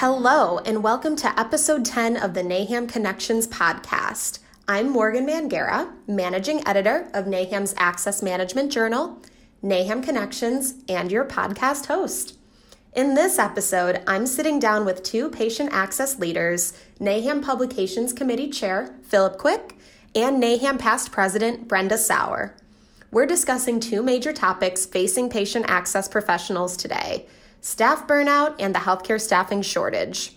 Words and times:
Hello, 0.00 0.58
and 0.58 0.84
welcome 0.84 1.16
to 1.16 1.40
episode 1.40 1.84
10 1.84 2.16
of 2.16 2.32
the 2.32 2.42
NAHAM 2.42 2.88
Connections 2.88 3.48
podcast. 3.48 4.38
I'm 4.68 4.90
Morgan 4.90 5.26
Mangera, 5.26 5.90
managing 6.06 6.64
editor 6.68 7.10
of 7.12 7.24
NAHAM's 7.24 7.74
Access 7.76 8.22
Management 8.22 8.70
Journal, 8.70 9.20
NAHAM 9.60 10.04
Connections, 10.04 10.74
and 10.88 11.10
your 11.10 11.24
podcast 11.24 11.86
host. 11.86 12.38
In 12.92 13.16
this 13.16 13.40
episode, 13.40 14.00
I'm 14.06 14.28
sitting 14.28 14.60
down 14.60 14.84
with 14.84 15.02
two 15.02 15.30
patient 15.30 15.70
access 15.72 16.16
leaders, 16.20 16.74
NAHAM 17.00 17.42
Publications 17.42 18.12
Committee 18.12 18.50
Chair 18.50 18.94
Philip 19.02 19.36
Quick 19.36 19.76
and 20.14 20.40
NAHAM 20.40 20.78
past 20.78 21.10
president 21.10 21.66
Brenda 21.66 21.98
Sauer. 21.98 22.54
We're 23.10 23.26
discussing 23.26 23.80
two 23.80 24.04
major 24.04 24.32
topics 24.32 24.86
facing 24.86 25.28
patient 25.28 25.64
access 25.66 26.06
professionals 26.06 26.76
today 26.76 27.26
staff 27.60 28.06
burnout 28.06 28.54
and 28.58 28.74
the 28.74 28.80
healthcare 28.80 29.20
staffing 29.20 29.62
shortage. 29.62 30.32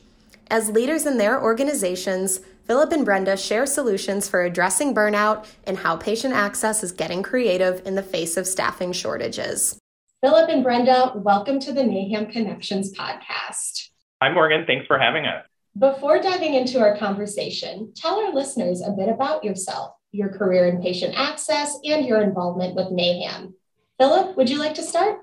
As 0.49 0.69
leaders 0.69 1.05
in 1.05 1.17
their 1.17 1.41
organizations, 1.41 2.41
Philip 2.65 2.91
and 2.91 3.05
Brenda 3.05 3.37
share 3.37 3.65
solutions 3.65 4.27
for 4.27 4.43
addressing 4.43 4.93
burnout 4.93 5.47
and 5.65 5.77
how 5.77 5.97
patient 5.97 6.33
access 6.33 6.83
is 6.83 6.91
getting 6.91 7.23
creative 7.23 7.85
in 7.85 7.95
the 7.95 8.03
face 8.03 8.37
of 8.37 8.47
staffing 8.47 8.91
shortages. 8.91 9.77
Philip 10.21 10.49
and 10.49 10.63
Brenda, 10.63 11.13
welcome 11.15 11.59
to 11.59 11.73
the 11.73 11.81
NAHAM 11.81 12.31
Connections 12.31 12.93
podcast. 12.93 13.89
Hi, 14.21 14.31
Morgan. 14.31 14.65
Thanks 14.67 14.85
for 14.85 14.99
having 14.99 15.25
us. 15.25 15.45
Before 15.77 16.21
diving 16.21 16.53
into 16.53 16.79
our 16.79 16.97
conversation, 16.97 17.91
tell 17.95 18.19
our 18.19 18.33
listeners 18.33 18.81
a 18.81 18.91
bit 18.91 19.09
about 19.09 19.43
yourself, 19.43 19.95
your 20.11 20.29
career 20.29 20.67
in 20.67 20.81
patient 20.81 21.13
access, 21.17 21.77
and 21.83 22.05
your 22.05 22.21
involvement 22.21 22.75
with 22.75 22.87
NAHAM. 22.87 23.53
Philip, 23.97 24.37
would 24.37 24.49
you 24.49 24.59
like 24.59 24.75
to 24.75 24.83
start? 24.83 25.19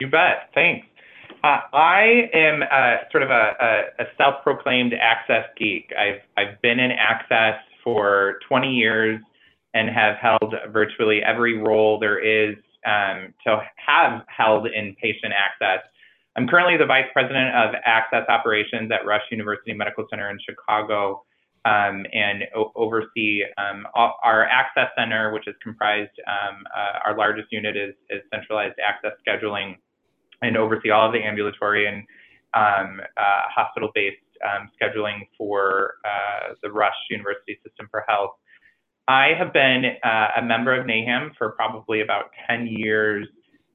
You 0.00 0.10
bet. 0.10 0.50
Thanks. 0.54 0.86
Uh, 1.44 1.60
I 1.74 2.30
am 2.32 2.62
sort 3.12 3.22
of 3.22 3.28
a, 3.28 3.52
a, 3.60 4.04
a, 4.04 4.06
self-proclaimed 4.16 4.94
access 4.94 5.44
geek. 5.58 5.90
I've 5.92 6.22
I've 6.38 6.62
been 6.62 6.80
in 6.80 6.90
access 6.90 7.56
for 7.84 8.38
20 8.48 8.72
years 8.72 9.20
and 9.74 9.90
have 9.90 10.16
held 10.16 10.54
virtually 10.72 11.20
every 11.22 11.58
role 11.58 11.98
there 11.98 12.18
is 12.18 12.56
um, 12.86 13.34
to 13.46 13.60
have 13.76 14.22
held 14.26 14.68
in 14.68 14.96
patient 15.02 15.34
access. 15.36 15.84
I'm 16.34 16.48
currently 16.48 16.78
the 16.78 16.86
Vice 16.86 17.08
President 17.12 17.54
of 17.54 17.74
Access 17.84 18.24
Operations 18.30 18.90
at 18.90 19.04
Rush 19.04 19.24
University 19.30 19.74
Medical 19.74 20.06
Center 20.08 20.30
in 20.30 20.38
Chicago 20.48 21.24
um, 21.66 22.06
and 22.14 22.44
o- 22.56 22.72
oversee 22.74 23.42
um, 23.58 23.86
our 23.94 24.46
Access 24.46 24.88
Center, 24.96 25.30
which 25.34 25.46
is 25.46 25.54
comprised, 25.62 26.10
um, 26.26 26.64
uh, 26.74 27.00
our 27.04 27.18
largest 27.18 27.48
unit 27.52 27.76
is, 27.76 27.94
is, 28.08 28.22
centralized 28.32 28.76
access 28.86 29.12
scheduling, 29.26 29.76
and 30.44 30.56
oversee 30.56 30.90
all 30.90 31.06
of 31.06 31.12
the 31.12 31.22
ambulatory 31.22 31.86
and 31.86 32.04
um, 32.54 33.00
uh, 33.16 33.42
hospital 33.54 33.90
based 33.94 34.16
um, 34.44 34.68
scheduling 34.80 35.26
for 35.36 35.94
uh, 36.04 36.54
the 36.62 36.70
Rush 36.70 36.94
University 37.10 37.58
System 37.64 37.88
for 37.90 38.04
Health. 38.06 38.32
I 39.06 39.32
have 39.38 39.52
been 39.52 39.84
uh, 40.02 40.28
a 40.38 40.42
member 40.42 40.78
of 40.78 40.86
NAHAM 40.86 41.36
for 41.36 41.50
probably 41.50 42.00
about 42.00 42.30
10 42.48 42.66
years. 42.66 43.26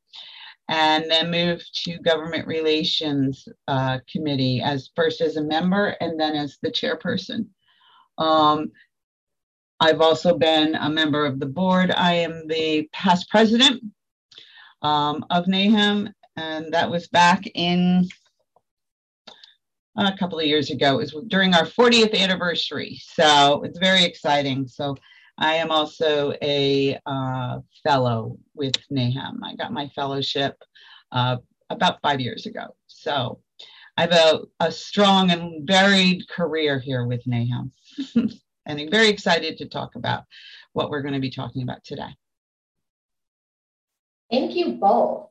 and 0.69 1.11
then 1.11 1.31
moved 1.31 1.69
to 1.83 1.97
Government 1.97 2.47
Relations 2.47 3.45
uh, 3.67 3.99
Committee 4.09 4.61
as 4.61 4.91
first 4.95 5.19
as 5.19 5.35
a 5.35 5.43
member 5.43 5.97
and 5.99 6.17
then 6.19 6.35
as 6.35 6.57
the 6.61 6.71
chairperson. 6.71 7.47
Um, 8.19 8.71
I've 9.79 10.01
also 10.01 10.37
been 10.37 10.75
a 10.75 10.89
member 10.89 11.25
of 11.25 11.39
the 11.39 11.45
board. 11.45 11.91
I 11.91 12.13
am 12.13 12.47
the 12.47 12.89
past 12.91 13.29
president 13.29 13.81
um, 14.81 15.25
of 15.29 15.45
NAHAM, 15.45 16.11
and 16.35 16.73
that 16.73 16.89
was 16.91 17.07
back 17.07 17.43
in 17.55 18.07
a 19.95 20.17
couple 20.17 20.39
of 20.39 20.45
years 20.45 20.69
ago. 20.69 20.99
It 20.99 21.13
was 21.13 21.25
during 21.27 21.53
our 21.53 21.65
40th 21.65 22.17
anniversary, 22.17 22.99
so 23.01 23.63
it's 23.63 23.79
very 23.79 24.03
exciting. 24.03 24.67
So 24.67 24.95
I 25.37 25.53
am 25.55 25.71
also 25.71 26.33
a 26.41 26.99
uh, 27.05 27.59
fellow 27.83 28.37
with 28.53 28.73
NAHAM. 28.91 29.39
I 29.43 29.55
got 29.55 29.71
my 29.71 29.87
fellowship 29.95 30.61
uh, 31.13 31.37
about 31.69 32.01
five 32.01 32.19
years 32.19 32.45
ago. 32.45 32.75
So 32.87 33.39
I 33.97 34.01
have 34.01 34.11
a, 34.11 34.39
a 34.59 34.71
strong 34.71 35.31
and 35.31 35.67
varied 35.67 36.27
career 36.29 36.79
here 36.79 37.05
with 37.05 37.23
NAHAM. 37.25 37.71
and 38.15 38.79
I'm 38.79 38.89
very 38.89 39.09
excited 39.09 39.57
to 39.57 39.67
talk 39.67 39.95
about 39.95 40.23
what 40.73 40.89
we're 40.89 41.01
going 41.01 41.13
to 41.13 41.19
be 41.19 41.31
talking 41.31 41.63
about 41.63 41.83
today. 41.83 42.15
Thank 44.31 44.55
you 44.55 44.73
both. 44.73 45.29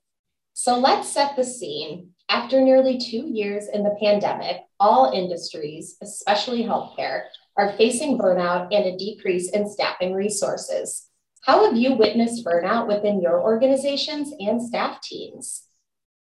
So 0.54 0.78
let's 0.78 1.08
set 1.08 1.36
the 1.36 1.44
scene. 1.44 2.10
After 2.28 2.60
nearly 2.60 2.98
two 2.98 3.28
years 3.32 3.68
in 3.68 3.84
the 3.84 3.96
pandemic, 4.02 4.58
all 4.78 5.12
industries, 5.12 5.96
especially 6.02 6.62
healthcare, 6.62 7.22
are 7.56 7.72
facing 7.72 8.18
burnout 8.18 8.68
and 8.74 8.84
a 8.84 8.96
decrease 8.96 9.50
in 9.50 9.68
staffing 9.68 10.12
resources. 10.14 11.08
How 11.42 11.64
have 11.64 11.76
you 11.76 11.94
witnessed 11.94 12.44
burnout 12.44 12.86
within 12.86 13.22
your 13.22 13.40
organizations 13.40 14.32
and 14.38 14.60
staff 14.60 15.00
teams? 15.00 15.64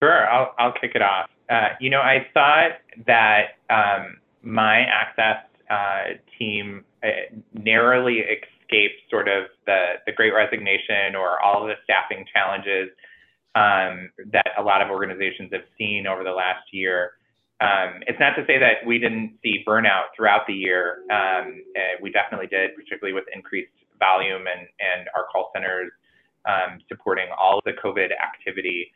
Sure, 0.02 0.28
I'll, 0.28 0.54
I'll 0.58 0.72
kick 0.72 0.92
it 0.94 1.02
off. 1.02 1.30
Uh, 1.48 1.69
you 1.80 1.90
know, 1.90 2.00
I 2.00 2.26
thought 2.34 2.72
that 3.06 3.58
um, 3.70 4.16
my 4.42 4.80
access 4.80 5.44
uh, 5.70 6.19
team 6.38 6.84
uh, 7.02 7.08
narrowly 7.52 8.20
escaped 8.20 9.00
sort 9.11 9.28
of 9.28 9.44
the, 9.66 9.94
the 10.06 10.12
great 10.12 10.32
resignation 10.32 11.14
or 11.14 11.43
all 11.43 11.62
of 11.62 11.69
the 11.69 11.75
staffing 11.84 12.25
challenges 12.32 12.88
um, 13.55 14.11
that 14.32 14.52
a 14.58 14.62
lot 14.62 14.82
of 14.82 14.90
organizations 14.90 15.50
have 15.52 15.64
seen 15.78 16.06
over 16.06 16.25
the 16.25 16.31
last 16.31 16.64
year. 16.72 17.12
Um, 17.61 18.02
it's 18.06 18.19
not 18.19 18.34
to 18.34 18.44
say 18.46 18.58
that 18.58 18.84
we 18.87 18.99
didn't 18.99 19.38
see 19.43 19.64
burnout 19.66 20.11
throughout 20.16 20.46
the 20.46 20.52
year. 20.52 20.99
Um, 21.11 21.62
we 22.02 22.11
definitely 22.11 22.49
did, 22.49 22.75
particularly 22.75 23.14
with 23.14 23.25
increased 23.32 23.70
volume 23.99 24.43
and, 24.46 24.66
and 24.81 25.08
our 25.16 25.26
call 25.31 25.50
centers 25.55 25.90
um, 26.46 26.81
supporting 26.88 27.26
all 27.38 27.58
of 27.58 27.64
the 27.64 27.72
COVID 27.72 28.11
activity. 28.11 28.90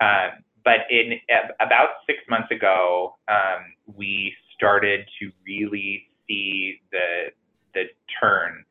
Um, 0.00 0.42
but 0.64 0.90
in 0.90 1.20
about 1.60 2.00
six 2.06 2.18
months 2.28 2.50
ago, 2.50 3.16
um, 3.28 3.72
we 3.94 4.34
started 4.54 5.06
to 5.20 5.30
really 5.46 6.07
see 6.28 6.80
the 6.92 7.30
the 7.74 7.84
turn 8.20 8.64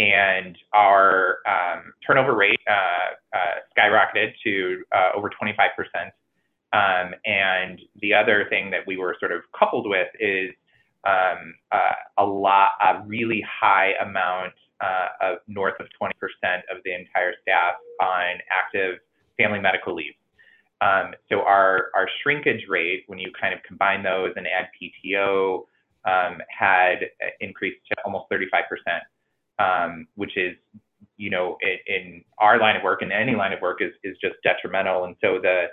and 0.00 0.56
our 0.72 1.38
um, 1.46 1.92
turnover 2.06 2.34
rate 2.34 2.58
uh, 2.68 3.36
uh, 3.36 3.58
skyrocketed 3.76 4.32
to 4.42 4.82
uh, 4.92 5.10
over 5.14 5.30
25%. 5.30 5.50
Um, 6.72 7.14
and 7.26 7.80
the 8.00 8.14
other 8.14 8.46
thing 8.48 8.70
that 8.70 8.80
we 8.86 8.96
were 8.96 9.16
sort 9.20 9.32
of 9.32 9.42
coupled 9.58 9.88
with 9.88 10.08
is 10.18 10.50
um, 11.04 11.54
uh, 11.70 11.92
a 12.18 12.24
lot, 12.24 12.70
a 12.80 13.02
really 13.06 13.44
high 13.46 13.92
amount 14.02 14.52
uh, 14.80 15.08
of 15.20 15.38
north 15.48 15.78
of 15.80 15.86
20% 16.00 16.10
of 16.74 16.82
the 16.84 16.94
entire 16.94 17.34
staff 17.42 17.74
on 18.00 18.38
active 18.50 18.98
family 19.36 19.60
medical 19.60 19.94
leave. 19.94 20.14
Um, 20.80 21.12
so 21.28 21.40
our, 21.40 21.90
our 21.94 22.08
shrinkage 22.22 22.64
rate, 22.68 23.04
when 23.06 23.18
you 23.18 23.30
kind 23.38 23.52
of 23.52 23.62
combine 23.64 24.02
those 24.02 24.32
and 24.36 24.46
add 24.46 24.68
PTO, 24.80 25.66
had 26.04 27.10
increased 27.40 27.80
to 27.90 27.96
almost 28.04 28.26
35%, 28.30 28.44
um, 29.58 30.06
which 30.14 30.36
is, 30.36 30.56
you 31.16 31.30
know, 31.30 31.56
in, 31.62 31.94
in, 31.94 32.24
our 32.38 32.58
line 32.58 32.76
of 32.76 32.82
work 32.82 33.02
and 33.02 33.12
any 33.12 33.34
line 33.34 33.52
of 33.52 33.60
work 33.60 33.82
is, 33.82 33.92
is 34.02 34.16
just 34.22 34.34
detrimental. 34.42 35.04
And 35.04 35.16
so 35.20 35.38
the, 35.40 35.66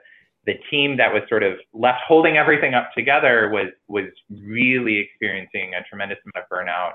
the 0.46 0.56
team 0.70 0.98
that 0.98 1.14
was 1.14 1.24
sort 1.30 1.44
of 1.44 1.54
left 1.74 2.02
holding 2.08 2.38
everything 2.38 2.74
up 2.74 2.92
together 2.96 3.50
was, 3.50 3.68
was 3.88 4.10
really 4.30 4.98
experiencing 4.98 5.74
a 5.74 5.84
tremendous 5.88 6.18
amount 6.26 6.46
of 6.46 6.50
burnout. 6.50 6.94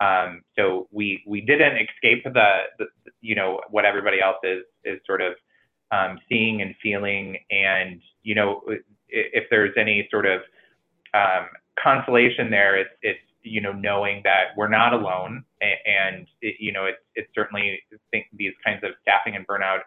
Um, 0.00 0.42
so 0.56 0.88
we, 0.90 1.22
we 1.26 1.40
didn't 1.40 1.76
escape 1.76 2.24
the, 2.24 2.62
the, 2.78 2.86
you 3.20 3.36
know, 3.36 3.60
what 3.70 3.84
everybody 3.84 4.20
else 4.20 4.38
is, 4.42 4.62
is 4.84 5.00
sort 5.06 5.20
of 5.22 5.34
um, 5.92 6.18
seeing 6.28 6.62
and 6.62 6.74
feeling. 6.82 7.38
And, 7.50 8.00
you 8.22 8.34
know, 8.34 8.62
if 9.08 9.44
there's 9.50 9.74
any 9.76 10.08
sort 10.10 10.26
of 10.26 10.40
um, 11.14 11.46
consolation 11.82 12.50
there, 12.50 12.78
it's, 12.78 12.90
it's, 13.02 13.20
you 13.42 13.60
know, 13.60 13.72
knowing 13.72 14.20
that 14.24 14.56
we're 14.56 14.68
not 14.68 14.92
alone. 14.92 15.44
And, 15.60 16.26
it, 16.40 16.56
you 16.60 16.72
know, 16.72 16.86
it's, 16.86 17.02
it's 17.14 17.28
certainly 17.34 17.80
think 18.10 18.26
these 18.34 18.52
kinds 18.64 18.84
of 18.84 18.90
staffing 19.02 19.36
and 19.36 19.46
burnout 19.46 19.80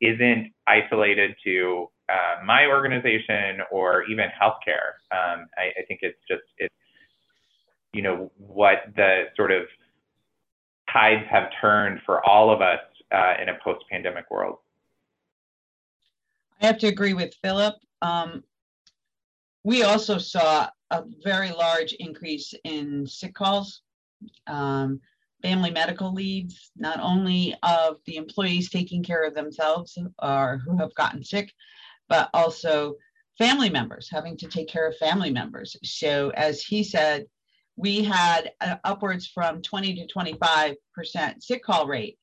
isn't 0.00 0.52
isolated 0.66 1.34
to 1.44 1.88
uh, 2.08 2.44
my 2.44 2.66
organization 2.66 3.60
or 3.70 4.04
even 4.04 4.26
healthcare. 4.40 4.96
Um, 5.12 5.46
I, 5.56 5.80
I 5.80 5.84
think 5.86 6.00
it's 6.02 6.18
just, 6.28 6.42
it's, 6.58 6.74
you 7.92 8.02
know, 8.02 8.30
what 8.38 8.78
the 8.96 9.24
sort 9.36 9.52
of 9.52 9.62
tides 10.92 11.24
have 11.30 11.50
turned 11.60 12.00
for 12.04 12.26
all 12.28 12.52
of 12.52 12.60
us 12.60 12.80
uh, 13.12 13.34
in 13.40 13.48
a 13.48 13.58
post 13.62 13.84
pandemic 13.90 14.30
world. 14.30 14.58
I 16.60 16.66
have 16.66 16.78
to 16.78 16.86
agree 16.86 17.14
with 17.14 17.34
Philip. 17.42 17.74
Um, 18.02 18.44
we 19.64 19.82
also 19.82 20.18
saw 20.18 20.68
a 20.90 21.02
very 21.24 21.50
large 21.50 21.94
increase 21.94 22.52
in 22.64 23.06
sick 23.06 23.34
calls, 23.34 23.82
um, 24.46 25.00
family 25.42 25.70
medical 25.70 26.12
leaves, 26.12 26.70
not 26.76 27.00
only 27.00 27.54
of 27.62 27.96
the 28.06 28.16
employees 28.16 28.70
taking 28.70 29.02
care 29.02 29.24
of 29.24 29.34
themselves 29.34 29.98
or 30.22 30.60
who 30.64 30.76
have 30.76 30.94
gotten 30.94 31.24
sick, 31.24 31.52
but 32.08 32.28
also 32.34 32.94
family 33.38 33.70
members 33.70 34.08
having 34.10 34.36
to 34.36 34.46
take 34.46 34.68
care 34.68 34.86
of 34.86 34.96
family 34.98 35.30
members. 35.30 35.76
So, 35.82 36.30
as 36.30 36.62
he 36.62 36.84
said, 36.84 37.26
we 37.76 38.04
had 38.04 38.52
uh, 38.60 38.76
upwards 38.84 39.26
from 39.26 39.60
20 39.62 40.06
to 40.06 40.14
25% 40.14 40.76
sick 41.42 41.64
call 41.64 41.86
rate 41.86 42.18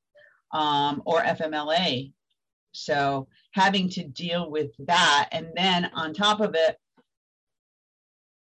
um, 0.54 1.02
or 1.06 1.22
FMLA 1.22 2.14
so 2.72 3.28
having 3.52 3.90
to 3.90 4.04
deal 4.04 4.50
with 4.50 4.72
that. 4.88 5.30
And 5.32 5.50
then 5.56 5.92
on 5.94 6.14
top 6.14 6.40
of 6.40 6.56
it, 6.56 6.78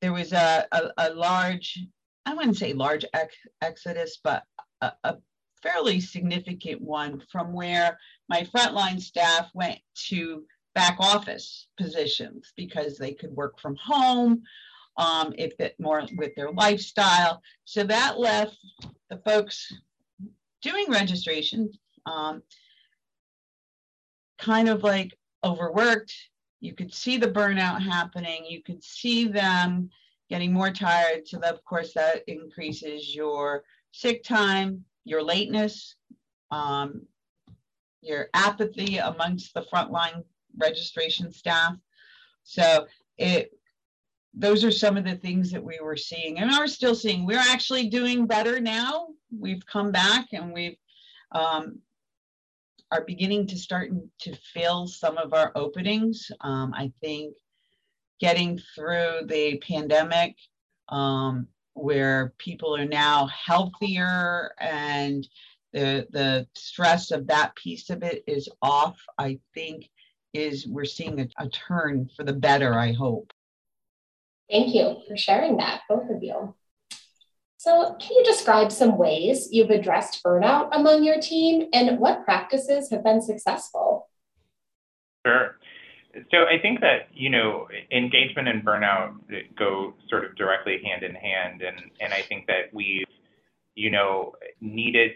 there 0.03 0.13
was 0.13 0.33
a, 0.33 0.67
a, 0.73 0.91
a 0.99 1.15
large, 1.15 1.79
I 2.27 2.35
wouldn't 2.35 2.59
say 2.59 2.73
large 2.73 3.07
ex- 3.15 3.37
exodus, 3.63 4.19
but 4.23 4.43
a, 4.81 4.93
a 5.05 5.17
fairly 5.63 6.01
significant 6.01 6.83
one 6.83 7.23
from 7.31 7.53
where 7.53 7.99
my 8.29 8.43
frontline 8.43 9.01
staff 9.01 9.49
went 9.55 9.79
to 10.09 10.45
back 10.75 10.97
office 10.99 11.69
positions 11.79 12.53
because 12.57 12.99
they 12.99 13.13
could 13.13 13.31
work 13.31 13.61
from 13.61 13.77
home 13.77 14.43
um, 14.97 15.33
if 15.39 15.53
it 15.61 15.77
more 15.79 16.03
with 16.17 16.35
their 16.35 16.51
lifestyle. 16.51 17.41
So 17.65 17.85
that 17.85 18.19
left 18.19 18.59
the 19.09 19.19
folks 19.19 19.73
doing 20.63 20.87
registration 20.91 21.71
um, 22.07 22.43
kind 24.39 24.69
of 24.69 24.83
like 24.83 25.17
overworked. 25.45 26.13
You 26.63 26.75
could 26.75 26.95
see 26.95 27.17
the 27.17 27.27
burnout 27.27 27.83
happening. 27.83 28.47
You 28.47 28.63
could 28.63 28.83
see 28.85 29.27
them 29.27 29.91
getting 30.31 30.53
more 30.53 30.71
tired. 30.71 31.27
So 31.27 31.39
that, 31.39 31.53
of 31.53 31.65
course, 31.65 31.93
that 31.95 32.23
increases 32.29 33.15
your 33.15 33.65
sick 33.91 34.23
time, 34.23 34.85
your 35.05 35.25
lateness, 35.25 35.97
um, 36.53 37.03
your 38.01 38.29
apathy 38.33 38.99
amongst 38.99 39.53
the 39.55 39.63
frontline 39.63 40.23
registration 40.57 41.33
staff. 41.33 41.75
So 42.45 42.87
it 43.19 43.51
those 44.35 44.65
are 44.65 44.71
some 44.71 44.97
of 44.97 45.05
the 45.05 45.17
things 45.17 45.51
that 45.51 45.63
we 45.63 45.79
were 45.83 45.97
seeing 45.97 46.39
and 46.39 46.51
are 46.51 46.67
still 46.67 46.95
seeing. 46.95 47.27
We're 47.27 47.39
actually 47.39 47.89
doing 47.89 48.27
better 48.27 48.61
now. 48.61 49.09
We've 49.37 49.67
come 49.67 49.93
back 49.93 50.29
and 50.33 50.55
we've 50.55 50.77
um, 51.33 51.81
are 52.93 53.05
beginning 53.07 53.47
to 53.47 53.57
start 53.57 53.91
to 54.21 54.37
fill 54.53 54.87
some 54.87 55.17
of 55.17 55.33
our 55.33 55.51
openings. 55.55 56.31
Um, 56.43 56.75
I 56.75 56.93
think 57.01 57.35
getting 58.21 58.61
through 58.75 59.21
the 59.27 59.61
pandemic, 59.67 60.37
um, 60.91 61.49
where 61.73 62.35
people 62.37 62.77
are 62.77 62.85
now 62.85 63.27
healthier 63.27 64.53
and 64.61 65.27
the 65.73 66.07
the 66.11 66.47
stress 66.55 67.11
of 67.11 67.27
that 67.29 67.57
piece 67.57 67.89
of 67.89 68.03
it 68.03 68.23
is 68.27 68.47
off, 68.61 68.99
I 69.19 69.39
think 69.55 69.89
is 70.35 70.67
we're 70.67 70.85
seeing 70.85 71.21
a, 71.21 71.29
a 71.39 71.49
turn 71.49 72.11
for 72.15 72.25
the 72.25 72.35
better. 72.35 72.75
I 72.75 72.93
hope. 72.93 73.33
Thank 74.51 74.75
you 74.75 74.99
for 75.09 75.17
sharing 75.17 75.57
that, 75.57 75.81
both 75.89 76.11
of 76.11 76.23
you. 76.23 76.55
So, 77.63 77.95
can 78.01 78.11
you 78.11 78.25
describe 78.25 78.73
some 78.73 78.99
ways 78.99 79.51
you've 79.53 79.71
addressed 79.71 80.21
burnout 80.25 80.71
among 80.73 81.05
your 81.05 81.21
team 81.21 81.69
and 81.73 82.01
what 82.01 82.25
practices 82.25 82.91
have 82.91 83.05
been 83.05 83.23
successful? 83.23 84.09
Sure. 85.25 85.59
So, 86.33 86.39
I 86.39 86.59
think 86.61 86.81
that, 86.81 87.03
you 87.15 87.31
know, 87.31 87.69
engagement 87.93 88.49
and 88.49 88.65
burnout 88.65 89.15
go 89.57 89.95
sort 90.11 90.25
of 90.25 90.35
directly 90.35 90.83
hand 90.85 91.05
in 91.05 91.15
hand. 91.15 91.63
And, 91.63 91.77
and 92.01 92.13
I 92.13 92.23
think 92.23 92.49
that 92.49 92.63
we've, 92.73 93.07
you 93.77 93.93
know, 93.93 94.33
needed, 94.61 95.13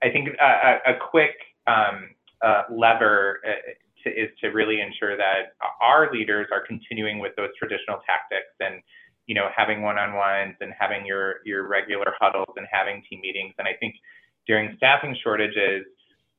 I 0.00 0.10
think 0.10 0.28
a, 0.40 0.92
a 0.92 0.94
quick 1.10 1.34
um, 1.66 2.10
uh, 2.42 2.62
lever 2.70 3.40
uh, 3.44 3.72
to, 4.04 4.10
is 4.10 4.30
to 4.40 4.50
really 4.50 4.80
ensure 4.80 5.16
that 5.16 5.54
our 5.82 6.12
leaders 6.12 6.46
are 6.52 6.64
continuing 6.64 7.18
with 7.18 7.34
those 7.34 7.50
traditional 7.58 7.98
tactics 8.06 8.54
and 8.60 8.84
you 9.28 9.34
know, 9.34 9.48
having 9.54 9.82
one-on-ones 9.82 10.56
and 10.60 10.72
having 10.76 11.06
your 11.06 11.36
your 11.44 11.68
regular 11.68 12.14
huddles 12.18 12.54
and 12.56 12.66
having 12.72 13.02
team 13.08 13.20
meetings. 13.20 13.54
And 13.58 13.68
I 13.68 13.74
think 13.78 13.94
during 14.46 14.74
staffing 14.78 15.14
shortages, 15.22 15.84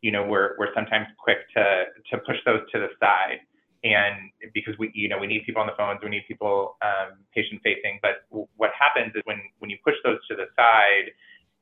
you 0.02 0.12
know, 0.12 0.26
we're 0.26 0.56
we're 0.58 0.74
sometimes 0.74 1.06
quick 1.18 1.38
to 1.56 1.86
to 2.12 2.18
push 2.18 2.38
those 2.46 2.62
to 2.74 2.80
the 2.80 2.90
side. 3.00 3.40
And 3.82 4.32
because 4.54 4.78
we, 4.78 4.92
you 4.94 5.08
know, 5.08 5.18
we 5.18 5.28
need 5.28 5.46
people 5.46 5.62
on 5.62 5.68
the 5.68 5.78
phones, 5.78 6.00
we 6.04 6.10
need 6.10 6.26
people 6.28 6.76
um, 6.82 7.20
patient 7.34 7.62
facing. 7.64 8.00
But 8.02 8.28
w- 8.30 8.48
what 8.58 8.72
happens 8.78 9.14
is 9.16 9.22
when 9.24 9.40
when 9.60 9.70
you 9.70 9.78
push 9.86 9.96
those 10.04 10.18
to 10.28 10.36
the 10.36 10.48
side, 10.58 11.14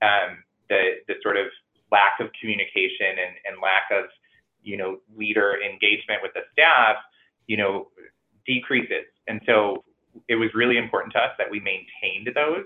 um, 0.02 0.44
the 0.70 1.04
the 1.10 1.16
sort 1.22 1.36
of 1.36 1.48
lack 1.92 2.20
of 2.20 2.28
communication 2.40 3.20
and, 3.20 3.36
and 3.46 3.62
lack 3.62 3.92
of 3.92 4.10
you 4.64 4.78
know 4.78 5.00
leader 5.16 5.58
engagement 5.62 6.24
with 6.24 6.32
the 6.34 6.42
staff, 6.54 6.96
you 7.48 7.58
know, 7.58 7.90
decreases. 8.48 9.06
And 9.28 9.42
so 9.46 9.84
it 10.28 10.36
was 10.36 10.50
really 10.54 10.78
important 10.78 11.14
to 11.14 11.20
us 11.20 11.32
that 11.38 11.50
we 11.50 11.60
maintained 11.60 12.30
those. 12.36 12.66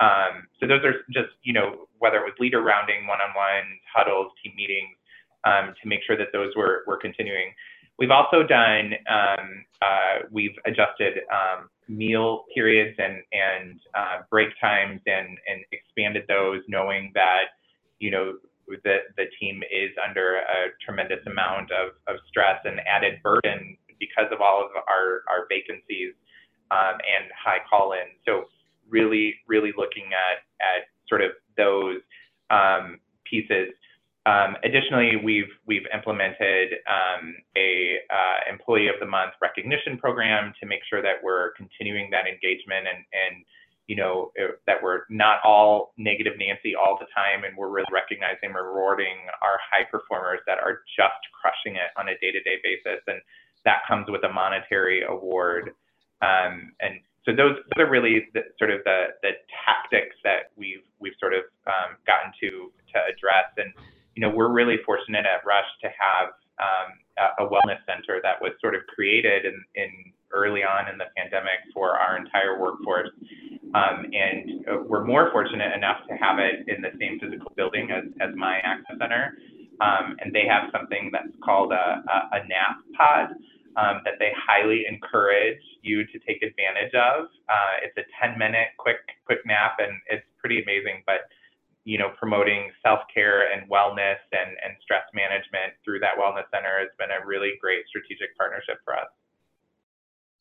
Um, 0.00 0.46
so 0.60 0.66
those 0.66 0.84
are 0.84 1.02
just, 1.10 1.34
you 1.42 1.52
know, 1.52 1.88
whether 1.98 2.18
it 2.18 2.24
was 2.24 2.34
leader 2.38 2.62
rounding, 2.62 3.06
one-on-one 3.06 3.64
huddles, 3.92 4.32
team 4.42 4.52
meetings, 4.56 4.94
um, 5.44 5.74
to 5.82 5.88
make 5.88 6.00
sure 6.06 6.16
that 6.16 6.28
those 6.32 6.52
were, 6.56 6.84
were 6.86 6.96
continuing. 6.96 7.52
We've 7.98 8.12
also 8.12 8.44
done, 8.44 8.94
um, 9.10 9.64
uh, 9.82 10.26
we've 10.30 10.54
adjusted 10.66 11.18
um, 11.32 11.68
meal 11.88 12.44
periods 12.54 12.96
and, 12.98 13.22
and 13.32 13.80
uh, 13.94 14.18
break 14.30 14.48
times 14.60 15.00
and, 15.06 15.36
and 15.48 15.64
expanded 15.72 16.24
those 16.28 16.62
knowing 16.68 17.10
that, 17.14 17.58
you 17.98 18.12
know, 18.12 18.34
the, 18.84 18.98
the 19.16 19.24
team 19.40 19.62
is 19.72 19.90
under 20.06 20.36
a 20.36 20.70
tremendous 20.84 21.24
amount 21.26 21.72
of, 21.72 21.94
of 22.06 22.20
stress 22.28 22.60
and 22.64 22.80
added 22.86 23.14
burden 23.22 23.76
because 23.98 24.30
of 24.30 24.40
all 24.40 24.62
of 24.62 24.70
our, 24.76 25.24
our 25.28 25.48
vacancies 25.48 26.14
um, 26.70 26.94
and 27.00 27.30
high 27.32 27.58
call-in. 27.68 28.08
So 28.24 28.44
really, 28.88 29.34
really 29.46 29.72
looking 29.76 30.10
at 30.12 30.44
at 30.60 30.88
sort 31.08 31.22
of 31.22 31.32
those 31.56 32.00
um, 32.50 32.98
pieces. 33.24 33.74
Um, 34.26 34.56
additionally, 34.64 35.16
we've 35.16 35.52
we've 35.66 35.86
implemented 35.92 36.74
um, 36.88 37.36
a 37.56 37.96
uh, 38.10 38.52
employee 38.52 38.88
of 38.88 38.96
the 39.00 39.06
month 39.06 39.32
recognition 39.40 39.96
program 39.98 40.52
to 40.60 40.66
make 40.66 40.80
sure 40.88 41.00
that 41.02 41.16
we're 41.22 41.52
continuing 41.52 42.10
that 42.10 42.26
engagement 42.26 42.86
and 42.88 43.04
and 43.12 43.44
you 43.88 43.96
know, 43.96 44.30
it, 44.36 44.60
that 44.66 44.76
we're 44.82 45.08
not 45.08 45.40
all 45.42 45.94
negative 45.96 46.34
Nancy 46.38 46.76
all 46.76 46.98
the 47.00 47.06
time, 47.16 47.44
and 47.44 47.56
we're 47.56 47.70
really 47.70 47.88
recognizing, 47.90 48.52
rewarding 48.52 49.16
our 49.42 49.58
high 49.64 49.84
performers 49.90 50.40
that 50.46 50.58
are 50.58 50.84
just 50.94 51.24
crushing 51.32 51.76
it 51.76 51.88
on 51.96 52.08
a 52.08 52.18
day-to-day 52.20 52.60
basis, 52.62 53.00
and 53.08 53.18
that 53.64 53.80
comes 53.88 54.06
with 54.08 54.22
a 54.24 54.32
monetary 54.32 55.02
award. 55.08 55.72
Um, 56.22 56.72
and 56.80 57.00
so 57.24 57.36
those, 57.36 57.56
those 57.76 57.84
are 57.84 57.90
really 57.90 58.28
the, 58.32 58.42
sort 58.58 58.70
of 58.70 58.80
the, 58.84 59.12
the 59.22 59.32
tactics 59.64 60.16
that 60.24 60.50
we've 60.56 60.82
we've 60.98 61.16
sort 61.20 61.34
of 61.34 61.44
um, 61.66 62.00
gotten 62.06 62.32
to 62.40 62.72
to 62.94 62.98
address. 63.04 63.52
And 63.56 63.72
you 64.16 64.22
know, 64.22 64.30
we're 64.30 64.50
really 64.50 64.78
fortunate 64.84 65.26
at 65.26 65.44
Rush 65.44 65.68
to 65.82 65.88
have 65.92 66.32
um, 66.58 66.98
a, 67.18 67.44
a 67.44 67.48
wellness 67.48 67.78
center 67.86 68.20
that 68.22 68.40
was 68.40 68.52
sort 68.60 68.74
of 68.74 68.82
created 68.88 69.44
in, 69.44 69.62
in 69.74 69.90
early 70.32 70.62
on 70.62 70.88
in 70.88 70.98
the 70.98 71.06
pandemic 71.16 71.60
for 71.72 71.96
our 71.96 72.16
entire 72.16 72.58
workforce. 72.58 73.10
Um, 73.74 74.06
and 74.12 74.64
uh, 74.66 74.82
we're 74.86 75.04
more 75.04 75.30
fortunate 75.30 75.74
enough 75.74 76.00
to 76.08 76.14
have 76.16 76.38
it 76.38 76.66
in 76.68 76.80
the 76.80 76.90
same 76.98 77.20
physical 77.20 77.52
building 77.56 77.90
as, 77.90 78.04
as 78.20 78.34
my 78.34 78.58
access 78.64 78.96
center. 78.98 79.36
Um, 79.80 80.16
and 80.20 80.34
they 80.34 80.46
have 80.48 80.70
something 80.72 81.10
that's 81.12 81.32
called 81.44 81.72
a, 81.72 82.02
a, 82.08 82.36
a 82.36 82.48
nap 82.48 82.80
pod 82.96 83.36
um, 83.78 84.02
that 84.04 84.18
they 84.18 84.32
highly 84.34 84.82
encourage 84.90 85.62
you 85.82 86.04
to 86.10 86.18
take 86.26 86.42
advantage 86.42 86.92
of. 86.98 87.30
Uh, 87.46 87.86
it's 87.86 87.96
a 87.96 88.04
10 88.18 88.36
minute 88.36 88.74
quick, 88.76 88.98
quick 89.24 89.38
nap 89.46 89.78
and 89.78 89.94
it's 90.10 90.26
pretty 90.42 90.60
amazing, 90.62 91.06
but 91.06 91.30
you 91.84 91.96
know, 91.96 92.10
promoting 92.18 92.68
self-care 92.84 93.48
and 93.48 93.70
wellness 93.70 94.20
and, 94.34 94.50
and 94.60 94.76
stress 94.82 95.06
management 95.14 95.72
through 95.84 96.00
that 96.00 96.18
wellness 96.20 96.44
center 96.52 96.82
has 96.82 96.92
been 96.98 97.08
a 97.08 97.24
really 97.24 97.54
great 97.62 97.86
strategic 97.88 98.36
partnership 98.36 98.76
for 98.84 98.92
us 98.92 99.08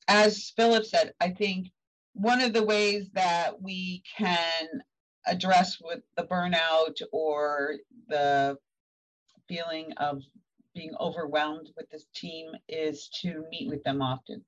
as 0.07 0.51
Philip 0.55 0.85
said, 0.85 1.13
I 1.19 1.29
think 1.29 1.71
one 2.13 2.41
of 2.41 2.53
the 2.53 2.63
ways 2.63 3.09
that 3.13 3.61
we 3.61 4.03
can 4.17 4.67
address 5.25 5.77
with 5.81 5.99
the 6.15 6.23
burnout 6.23 7.01
or 7.11 7.75
the 8.07 8.57
feeling 9.47 9.91
of 9.97 10.21
being 10.77 10.93
overwhelmed 10.99 11.71
with 11.75 11.89
this 11.89 12.05
team 12.13 12.51
is 12.69 13.09
to 13.09 13.43
meet 13.49 13.67
with 13.67 13.83
them 13.83 13.99
often. 13.99 14.45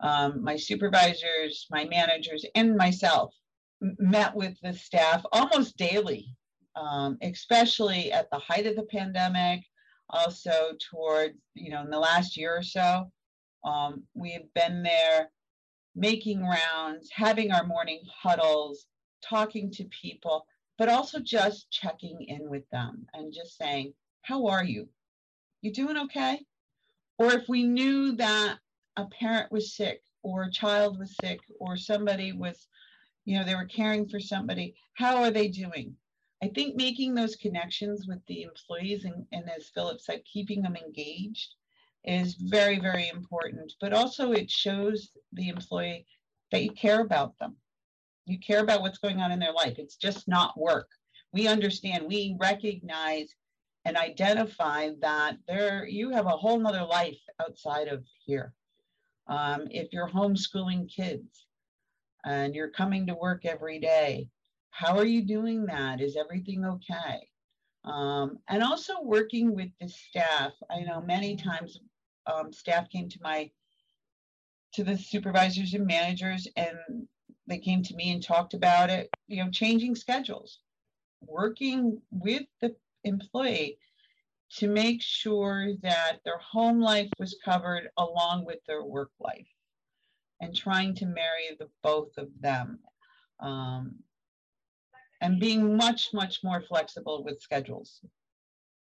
Um, 0.00 0.44
my 0.44 0.56
supervisors, 0.56 1.66
my 1.70 1.86
managers, 1.86 2.44
and 2.54 2.76
myself 2.76 3.34
met 3.80 4.34
with 4.34 4.60
the 4.62 4.74
staff 4.74 5.24
almost 5.32 5.78
daily, 5.78 6.28
um, 6.76 7.16
especially 7.22 8.12
at 8.12 8.28
the 8.30 8.38
height 8.38 8.66
of 8.66 8.76
the 8.76 8.82
pandemic, 8.82 9.60
also 10.10 10.72
towards, 10.90 11.38
you 11.54 11.70
know, 11.70 11.80
in 11.80 11.90
the 11.90 11.98
last 11.98 12.36
year 12.36 12.54
or 12.54 12.62
so. 12.62 13.10
Um, 13.64 14.02
we've 14.12 14.52
been 14.54 14.82
there 14.82 15.30
making 15.96 16.44
rounds, 16.44 17.08
having 17.10 17.52
our 17.52 17.64
morning 17.64 18.02
huddles, 18.22 18.84
talking 19.26 19.70
to 19.72 19.84
people, 19.84 20.44
but 20.76 20.90
also 20.90 21.20
just 21.20 21.70
checking 21.70 22.20
in 22.28 22.50
with 22.50 22.68
them 22.70 23.06
and 23.14 23.32
just 23.32 23.56
saying, 23.56 23.94
How 24.20 24.46
are 24.48 24.64
you? 24.64 24.88
You 25.64 25.72
doing 25.72 25.96
okay? 25.96 26.44
Or 27.18 27.32
if 27.32 27.48
we 27.48 27.62
knew 27.62 28.12
that 28.16 28.58
a 28.96 29.06
parent 29.06 29.50
was 29.50 29.74
sick 29.74 30.02
or 30.22 30.42
a 30.42 30.50
child 30.50 30.98
was 30.98 31.16
sick 31.22 31.40
or 31.58 31.78
somebody 31.78 32.32
was, 32.32 32.68
you 33.24 33.38
know, 33.38 33.46
they 33.46 33.54
were 33.54 33.64
caring 33.64 34.06
for 34.06 34.20
somebody, 34.20 34.74
how 34.92 35.22
are 35.22 35.30
they 35.30 35.48
doing? 35.48 35.96
I 36.42 36.48
think 36.48 36.76
making 36.76 37.14
those 37.14 37.36
connections 37.36 38.06
with 38.06 38.18
the 38.26 38.42
employees 38.42 39.06
and, 39.06 39.24
and 39.32 39.48
as 39.48 39.70
Philip 39.70 40.02
said, 40.02 40.20
keeping 40.30 40.60
them 40.60 40.76
engaged 40.76 41.54
is 42.04 42.34
very, 42.34 42.78
very 42.78 43.08
important. 43.08 43.72
But 43.80 43.94
also, 43.94 44.32
it 44.32 44.50
shows 44.50 45.12
the 45.32 45.48
employee 45.48 46.04
that 46.52 46.62
you 46.62 46.72
care 46.72 47.00
about 47.00 47.38
them. 47.38 47.56
You 48.26 48.38
care 48.38 48.60
about 48.60 48.82
what's 48.82 48.98
going 48.98 49.20
on 49.20 49.32
in 49.32 49.38
their 49.38 49.54
life. 49.54 49.78
It's 49.78 49.96
just 49.96 50.28
not 50.28 50.60
work. 50.60 50.90
We 51.32 51.48
understand, 51.48 52.06
we 52.06 52.36
recognize 52.38 53.34
and 53.84 53.96
identify 53.96 54.90
that 55.00 55.36
there 55.46 55.86
you 55.86 56.10
have 56.10 56.26
a 56.26 56.30
whole 56.30 56.58
nother 56.58 56.84
life 56.84 57.18
outside 57.40 57.88
of 57.88 58.04
here. 58.24 58.52
Um, 59.26 59.68
if 59.70 59.92
you're 59.92 60.08
homeschooling 60.08 60.88
kids 60.88 61.46
and 62.24 62.54
you're 62.54 62.70
coming 62.70 63.06
to 63.06 63.14
work 63.14 63.44
every 63.44 63.78
day, 63.78 64.28
how 64.70 64.96
are 64.98 65.06
you 65.06 65.22
doing 65.22 65.66
that? 65.66 66.00
Is 66.00 66.16
everything 66.16 66.64
okay? 66.64 67.28
Um, 67.84 68.38
and 68.48 68.62
also 68.62 68.94
working 69.02 69.54
with 69.54 69.68
the 69.80 69.88
staff. 69.88 70.52
I 70.70 70.80
know 70.80 71.02
many 71.02 71.36
times 71.36 71.78
um, 72.26 72.52
staff 72.52 72.88
came 72.88 73.08
to 73.10 73.18
my 73.22 73.50
to 74.72 74.84
the 74.84 74.98
supervisors 74.98 75.74
and 75.74 75.86
managers 75.86 76.48
and 76.56 77.06
they 77.46 77.58
came 77.58 77.82
to 77.82 77.94
me 77.94 78.10
and 78.12 78.22
talked 78.22 78.54
about 78.54 78.90
it 78.90 79.08
you 79.28 79.42
know 79.42 79.50
changing 79.50 79.94
schedules 79.94 80.58
working 81.26 82.00
with 82.10 82.42
the 82.60 82.74
employee 83.04 83.78
to 84.56 84.68
make 84.68 85.02
sure 85.02 85.72
that 85.82 86.18
their 86.24 86.38
home 86.38 86.80
life 86.80 87.10
was 87.18 87.36
covered 87.44 87.88
along 87.96 88.44
with 88.44 88.58
their 88.66 88.84
work 88.84 89.10
life 89.20 89.48
and 90.40 90.54
trying 90.54 90.94
to 90.94 91.06
marry 91.06 91.56
the 91.58 91.68
both 91.82 92.16
of 92.18 92.28
them 92.40 92.78
um, 93.40 93.94
and 95.20 95.40
being 95.40 95.76
much 95.76 96.12
much 96.12 96.42
more 96.44 96.60
flexible 96.60 97.24
with 97.24 97.40
schedules 97.40 98.00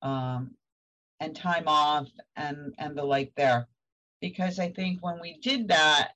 um, 0.03 0.51
and 1.21 1.37
time 1.37 1.65
off 1.67 2.09
and 2.37 2.75
and 2.79 2.97
the 2.97 3.05
like 3.05 3.33
there. 3.37 3.69
Because 4.21 4.59
i 4.59 4.69
think 4.69 5.03
when 5.03 5.21
we 5.21 5.39
did 5.39 5.69
that 5.69 6.13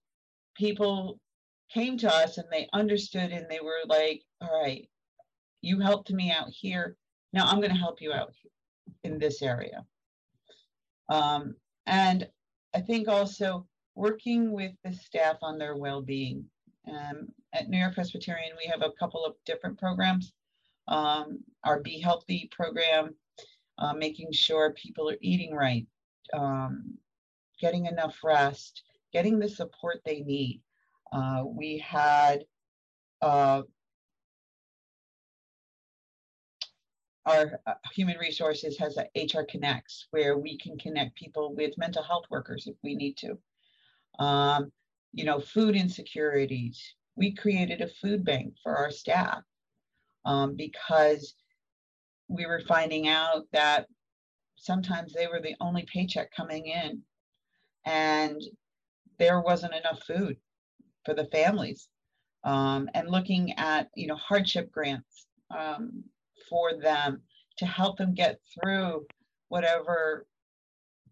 people 0.57 1.19
came 1.73 1.99
to 1.99 2.13
us 2.13 2.39
and 2.39 2.47
they 2.51 2.69
understood 2.73 3.31
and 3.33 3.47
they 3.51 3.61
were 3.61 3.81
like 3.87 4.23
all 4.41 4.63
right 4.63 4.89
you 5.61 5.81
helped 5.81 6.13
me 6.13 6.31
out 6.31 6.49
here 6.49 6.97
now 7.37 7.47
i'm 7.47 7.61
going 7.61 7.71
to 7.71 7.77
help 7.77 8.01
you 8.01 8.13
out 8.13 8.33
in 9.05 9.19
this 9.19 9.43
area. 9.43 9.85
Um, 11.09 11.55
and 11.87 12.29
i 12.75 12.81
think 12.81 13.09
also 13.09 13.67
working 13.95 14.53
with 14.53 14.73
the 14.85 14.93
staff 14.93 15.37
on 15.43 15.59
their 15.59 15.77
well-being. 15.77 16.45
Um, 16.89 17.29
at 17.53 17.69
new 17.69 17.79
york 17.79 17.95
presbyterian 17.95 18.53
we 18.57 18.71
have 18.71 18.83
a 18.83 18.93
couple 18.99 19.25
of 19.25 19.35
different 19.45 19.79
programs. 19.79 20.33
Um, 20.89 21.41
our 21.65 21.81
be 21.81 22.01
healthy 22.01 22.49
program 22.51 23.15
uh, 23.79 23.93
making 23.93 24.33
sure 24.33 24.73
people 24.73 25.09
are 25.11 25.19
eating 25.21 25.55
right, 25.55 25.87
um, 26.33 26.95
getting 27.61 27.87
enough 27.87 28.19
rest, 28.25 28.83
getting 29.13 29.39
the 29.39 29.49
support 29.49 30.01
they 30.05 30.21
need. 30.21 30.63
Uh, 31.13 31.45
we 31.47 31.79
had 31.79 32.45
uh, 33.23 33.63
our 37.27 37.61
uh, 37.67 37.75
human 37.93 38.17
resources 38.19 38.79
has 38.79 38.97
a 38.97 39.09
HR 39.21 39.45
Connects 39.51 40.07
where 40.11 40.39
we 40.39 40.57
can 40.59 40.79
connect 40.79 41.17
people 41.17 41.55
with 41.55 41.77
mental 41.77 42.03
health 42.03 42.25
workers 42.31 42.67
if 42.67 42.77
we 42.83 42.95
need 42.95 43.17
to. 43.19 43.39
Um, 44.25 44.73
you 45.13 45.25
know, 45.25 45.41
food 45.41 45.77
insecurities. 45.77 46.95
We 47.17 47.35
created 47.35 47.81
a 47.81 47.89
food 47.89 48.25
bank 48.25 48.55
for 48.63 48.77
our 48.77 48.91
staff 48.91 49.41
um, 50.25 50.55
because 50.55 51.35
we 52.29 52.47
were 52.47 52.63
finding 52.69 53.09
out 53.09 53.47
that 53.53 53.87
sometimes 54.57 55.13
they 55.13 55.27
were 55.27 55.41
the 55.41 55.57
only 55.61 55.87
paycheck 55.93 56.31
coming 56.35 56.67
in 56.67 57.03
and 57.85 58.41
there 59.19 59.41
wasn't 59.41 59.75
enough 59.75 60.03
food 60.03 60.37
for 61.05 61.15
the 61.15 61.27
families 61.27 61.89
um, 62.45 62.89
and 62.95 63.11
looking 63.11 63.53
at 63.59 63.89
you 63.95 64.07
know 64.07 64.17
hardship 64.17 64.71
grants 64.73 65.27
um, 65.57 66.05
for 66.49 66.75
them 66.75 67.23
to 67.59 67.67
help 67.67 67.99
them 67.99 68.15
get 68.15 68.41
through 68.55 69.07
whatever 69.49 70.27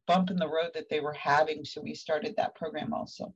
bump 0.06 0.30
in 0.30 0.36
the 0.36 0.48
road 0.48 0.70
that 0.74 0.88
they 0.90 1.00
were 1.00 1.14
having 1.14 1.64
so 1.64 1.80
we 1.80 1.94
started 1.94 2.34
that 2.36 2.54
program 2.54 2.92
also 2.92 3.34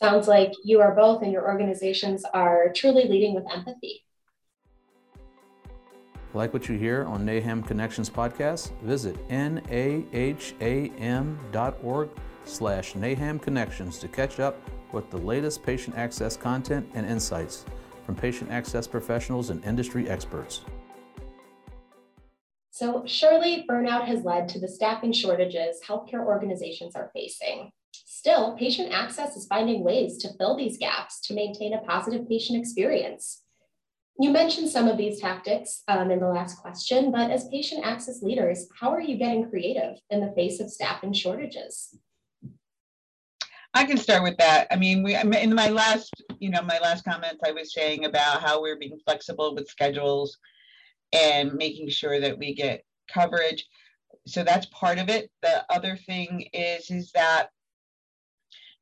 sounds 0.00 0.28
like 0.28 0.52
you 0.64 0.80
are 0.80 0.94
both 0.94 1.22
and 1.22 1.32
your 1.32 1.46
organizations 1.46 2.24
are 2.32 2.72
truly 2.74 3.08
leading 3.08 3.34
with 3.34 3.44
empathy 3.52 4.04
like 6.36 6.52
what 6.52 6.68
you 6.68 6.76
hear 6.76 7.04
on 7.04 7.24
NAHAM 7.24 7.66
Connections 7.66 8.10
podcast? 8.10 8.78
Visit 8.82 9.16
naham.org 9.30 9.70
slash 12.44 12.92
NAHAM 12.92 13.40
Connections 13.40 13.98
to 13.98 14.08
catch 14.08 14.38
up 14.38 14.60
with 14.92 15.10
the 15.10 15.16
latest 15.16 15.62
patient 15.62 15.96
access 15.96 16.36
content 16.36 16.86
and 16.94 17.06
insights 17.06 17.64
from 18.04 18.14
patient 18.14 18.50
access 18.50 18.86
professionals 18.86 19.48
and 19.50 19.64
industry 19.64 20.10
experts. 20.10 20.60
So, 22.76 23.04
surely 23.06 23.64
burnout 23.66 24.04
has 24.04 24.22
led 24.22 24.50
to 24.50 24.60
the 24.60 24.68
staffing 24.68 25.10
shortages 25.10 25.80
healthcare 25.82 26.26
organizations 26.26 26.94
are 26.94 27.10
facing. 27.14 27.70
Still, 27.94 28.54
patient 28.58 28.92
access 28.92 29.34
is 29.34 29.46
finding 29.46 29.82
ways 29.82 30.18
to 30.18 30.34
fill 30.36 30.58
these 30.58 30.76
gaps 30.76 31.18
to 31.22 31.32
maintain 31.32 31.72
a 31.72 31.80
positive 31.80 32.28
patient 32.28 32.58
experience. 32.58 33.44
You 34.20 34.28
mentioned 34.28 34.68
some 34.68 34.88
of 34.88 34.98
these 34.98 35.22
tactics 35.22 35.84
um, 35.88 36.10
in 36.10 36.20
the 36.20 36.28
last 36.28 36.58
question, 36.58 37.10
but 37.10 37.30
as 37.30 37.48
patient 37.48 37.86
access 37.86 38.20
leaders, 38.20 38.68
how 38.78 38.90
are 38.90 39.00
you 39.00 39.16
getting 39.16 39.48
creative 39.48 39.96
in 40.10 40.20
the 40.20 40.34
face 40.36 40.60
of 40.60 40.70
staffing 40.70 41.14
shortages? 41.14 41.96
I 43.72 43.86
can 43.86 43.96
start 43.96 44.22
with 44.22 44.36
that. 44.36 44.66
I 44.70 44.76
mean, 44.76 45.02
we 45.02 45.16
in 45.16 45.54
my 45.54 45.70
last 45.70 46.12
you 46.40 46.50
know, 46.50 46.60
my 46.60 46.78
last 46.80 47.06
comments, 47.06 47.40
I 47.42 47.52
was 47.52 47.72
saying 47.72 48.04
about 48.04 48.42
how 48.42 48.60
we're 48.60 48.78
being 48.78 48.98
flexible 49.06 49.54
with 49.54 49.66
schedules 49.66 50.36
and 51.12 51.54
making 51.54 51.88
sure 51.88 52.20
that 52.20 52.38
we 52.38 52.54
get 52.54 52.84
coverage. 53.12 53.66
So 54.26 54.42
that's 54.42 54.66
part 54.66 54.98
of 54.98 55.08
it. 55.08 55.30
The 55.42 55.64
other 55.70 55.96
thing 55.96 56.48
is, 56.52 56.90
is 56.90 57.12
that 57.12 57.50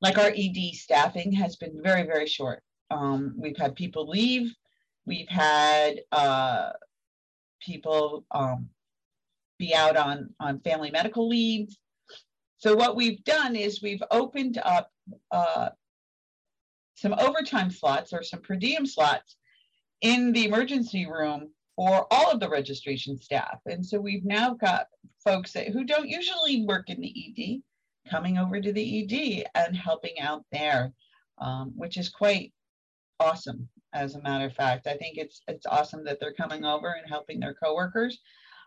like 0.01 0.19
our 0.19 0.33
ED 0.35 0.75
staffing 0.75 1.33
has 1.33 1.57
been 1.57 1.81
very, 1.83 2.03
very 2.03 2.27
short. 2.27 2.63
Um, 2.91 3.35
we've 3.39 3.57
had 3.57 3.75
people 3.75 4.09
leave. 4.09 4.53
We've 5.07 5.29
had 5.29 6.01
uh, 6.13 6.71
people 7.61 8.25
um, 8.31 8.69
be 9.59 9.75
out 9.75 9.97
on, 9.97 10.31
on 10.41 10.61
family 10.61 10.91
medical 10.91 11.29
leaves. 11.29 11.79
So 12.59 12.75
what 12.75 12.97
we've 12.97 13.23
done 13.25 13.57
is 13.57 13.83
we've 13.83 14.03
opened 14.11 14.59
up 14.63 14.91
uh, 15.31 15.71
some 16.95 17.15
overtime 17.15 17.71
slots 17.71 18.13
or 18.13 18.23
some 18.23 18.41
per 18.41 18.57
diem 18.57 18.87
slots 18.87 19.37
in 20.01 20.33
the 20.33 20.45
emergency 20.45 21.07
room 21.07 21.51
for 21.77 22.07
all 22.13 22.31
of 22.31 22.41
the 22.41 22.49
registration 22.49 23.19
staff. 23.19 23.59
And 23.67 23.85
so 23.85 24.01
we've 24.01 24.25
now 24.25 24.55
got 24.55 24.87
folks 25.23 25.53
that, 25.53 25.69
who 25.69 25.85
don't 25.85 26.09
usually 26.09 26.65
work 26.65 26.89
in 26.91 27.01
the 27.01 27.13
ED 27.13 28.11
coming 28.11 28.39
over 28.39 28.61
to 28.61 28.73
the 28.73 29.03
ED 29.03 29.47
and 29.55 29.77
helping 29.77 30.21
out 30.21 30.45
there, 30.53 30.93
um, 31.39 31.73
which 31.77 31.97
is 31.97 32.09
quite 32.09 32.53
awesome. 33.21 33.69
As 33.93 34.15
a 34.15 34.23
matter 34.23 34.45
of 34.47 34.55
fact, 34.55 34.87
I 34.87 34.97
think 34.97 35.19
it's 35.19 35.41
it's 35.47 35.67
awesome 35.67 36.05
that 36.05 36.19
they're 36.21 36.33
coming 36.33 36.65
over 36.65 36.97
and 36.99 37.09
helping 37.09 37.39
their 37.39 37.55
coworkers. 37.55 38.19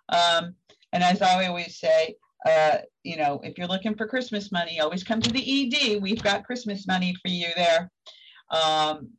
Um, 0.10 0.56
and 0.94 1.04
as 1.04 1.22
I 1.22 1.48
always 1.48 1.80
say, 1.80 2.16
uh, 2.46 2.78
you 3.04 3.18
know, 3.18 3.42
if 3.44 3.58
you're 3.58 3.68
looking 3.68 3.96
for 3.96 4.08
Christmas 4.08 4.52
money, 4.52 4.80
always 4.80 5.04
come 5.04 5.22
to 5.22 5.32
the 5.32 5.42
ED. 5.42 6.02
We've 6.02 6.24
got 6.24 6.46
Christmas 6.46 6.88
money 6.88 7.14
for 7.22 7.28
you 7.28 7.48
there. 7.56 7.92
Um, 8.52 9.10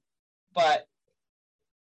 but 0.55 0.87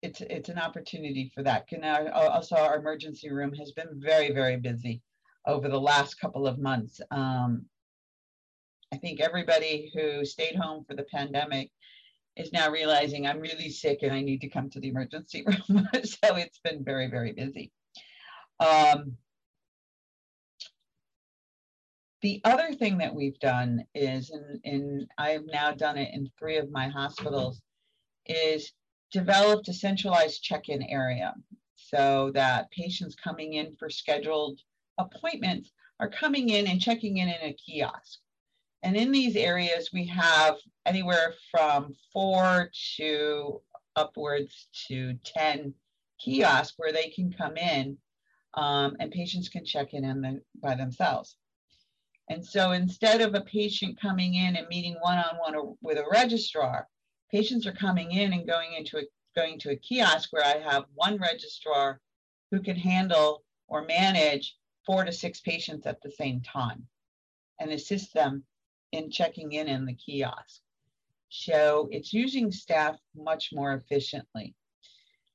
it's 0.01 0.21
it's 0.21 0.49
an 0.49 0.59
opportunity 0.59 1.31
for 1.33 1.43
that. 1.43 1.67
Can 1.67 1.83
also 1.83 2.55
our 2.55 2.77
emergency 2.77 3.31
room 3.31 3.53
has 3.53 3.71
been 3.71 3.89
very 3.93 4.31
very 4.31 4.57
busy 4.57 5.01
over 5.45 5.67
the 5.67 5.79
last 5.79 6.19
couple 6.19 6.47
of 6.47 6.59
months. 6.59 7.01
Um, 7.11 7.65
I 8.93 8.97
think 8.97 9.19
everybody 9.19 9.91
who 9.93 10.25
stayed 10.25 10.55
home 10.55 10.83
for 10.85 10.95
the 10.95 11.03
pandemic 11.03 11.69
is 12.35 12.53
now 12.53 12.71
realizing 12.71 13.27
I'm 13.27 13.39
really 13.39 13.69
sick 13.69 13.99
and 14.01 14.13
I 14.13 14.21
need 14.21 14.41
to 14.41 14.49
come 14.49 14.69
to 14.71 14.79
the 14.79 14.89
emergency 14.89 15.43
room. 15.69 15.87
so 15.93 16.35
it's 16.35 16.59
been 16.59 16.83
very 16.83 17.07
very 17.07 17.33
busy. 17.33 17.71
Um, 18.59 19.17
the 22.21 22.41
other 22.43 22.73
thing 22.73 22.97
that 22.97 23.15
we've 23.15 23.39
done 23.39 23.85
is, 23.95 24.29
and, 24.29 24.59
and 24.65 25.07
I've 25.17 25.45
now 25.45 25.71
done 25.71 25.97
it 25.97 26.13
in 26.13 26.29
three 26.37 26.57
of 26.57 26.69
my 26.69 26.89
hospitals, 26.89 27.61
is 28.25 28.73
developed 29.11 29.67
a 29.67 29.73
centralized 29.73 30.43
check-in 30.43 30.83
area 30.83 31.33
so 31.75 32.31
that 32.33 32.71
patients 32.71 33.15
coming 33.15 33.53
in 33.53 33.75
for 33.77 33.89
scheduled 33.89 34.59
appointments 34.97 35.71
are 35.99 36.09
coming 36.09 36.49
in 36.49 36.67
and 36.67 36.81
checking 36.81 37.17
in 37.17 37.27
in 37.27 37.49
a 37.49 37.53
kiosk. 37.53 38.19
And 38.83 38.95
in 38.95 39.11
these 39.11 39.35
areas, 39.35 39.89
we 39.91 40.05
have 40.07 40.55
anywhere 40.85 41.33
from 41.51 41.95
four 42.13 42.71
to 42.97 43.61
upwards 43.95 44.67
to 44.87 45.15
10 45.25 45.73
kiosks 46.19 46.75
where 46.77 46.93
they 46.93 47.09
can 47.09 47.31
come 47.31 47.57
in 47.57 47.97
um, 48.53 48.95
and 48.99 49.11
patients 49.11 49.49
can 49.49 49.65
check 49.65 49.93
in, 49.93 50.05
in 50.05 50.21
the, 50.21 50.41
by 50.61 50.75
themselves. 50.75 51.35
And 52.29 52.45
so 52.45 52.71
instead 52.71 53.21
of 53.21 53.33
a 53.33 53.41
patient 53.41 53.99
coming 53.99 54.35
in 54.35 54.55
and 54.55 54.67
meeting 54.67 54.95
one-on-one 55.01 55.75
with 55.81 55.97
a 55.97 56.05
registrar, 56.11 56.87
patients 57.31 57.65
are 57.67 57.73
coming 57.73 58.11
in 58.11 58.33
and 58.33 58.47
going 58.47 58.73
into 58.73 58.97
a 58.97 59.03
going 59.35 59.59
to 59.59 59.71
a 59.71 59.75
kiosk 59.75 60.29
where 60.31 60.43
I 60.43 60.59
have 60.59 60.85
one 60.95 61.17
registrar 61.17 62.01
who 62.51 62.61
can 62.61 62.75
handle 62.75 63.43
or 63.67 63.85
manage 63.85 64.55
four 64.85 65.05
to 65.05 65.11
six 65.11 65.39
patients 65.39 65.85
at 65.85 66.01
the 66.01 66.11
same 66.11 66.41
time 66.41 66.87
and 67.59 67.71
assist 67.71 68.13
them 68.13 68.43
in 68.91 69.11
checking 69.11 69.51
in 69.53 69.67
in 69.67 69.85
the 69.85 69.93
kiosk. 69.93 70.61
So 71.29 71.87
it's 71.91 72.11
using 72.11 72.51
staff 72.51 72.97
much 73.15 73.49
more 73.53 73.73
efficiently. 73.75 74.55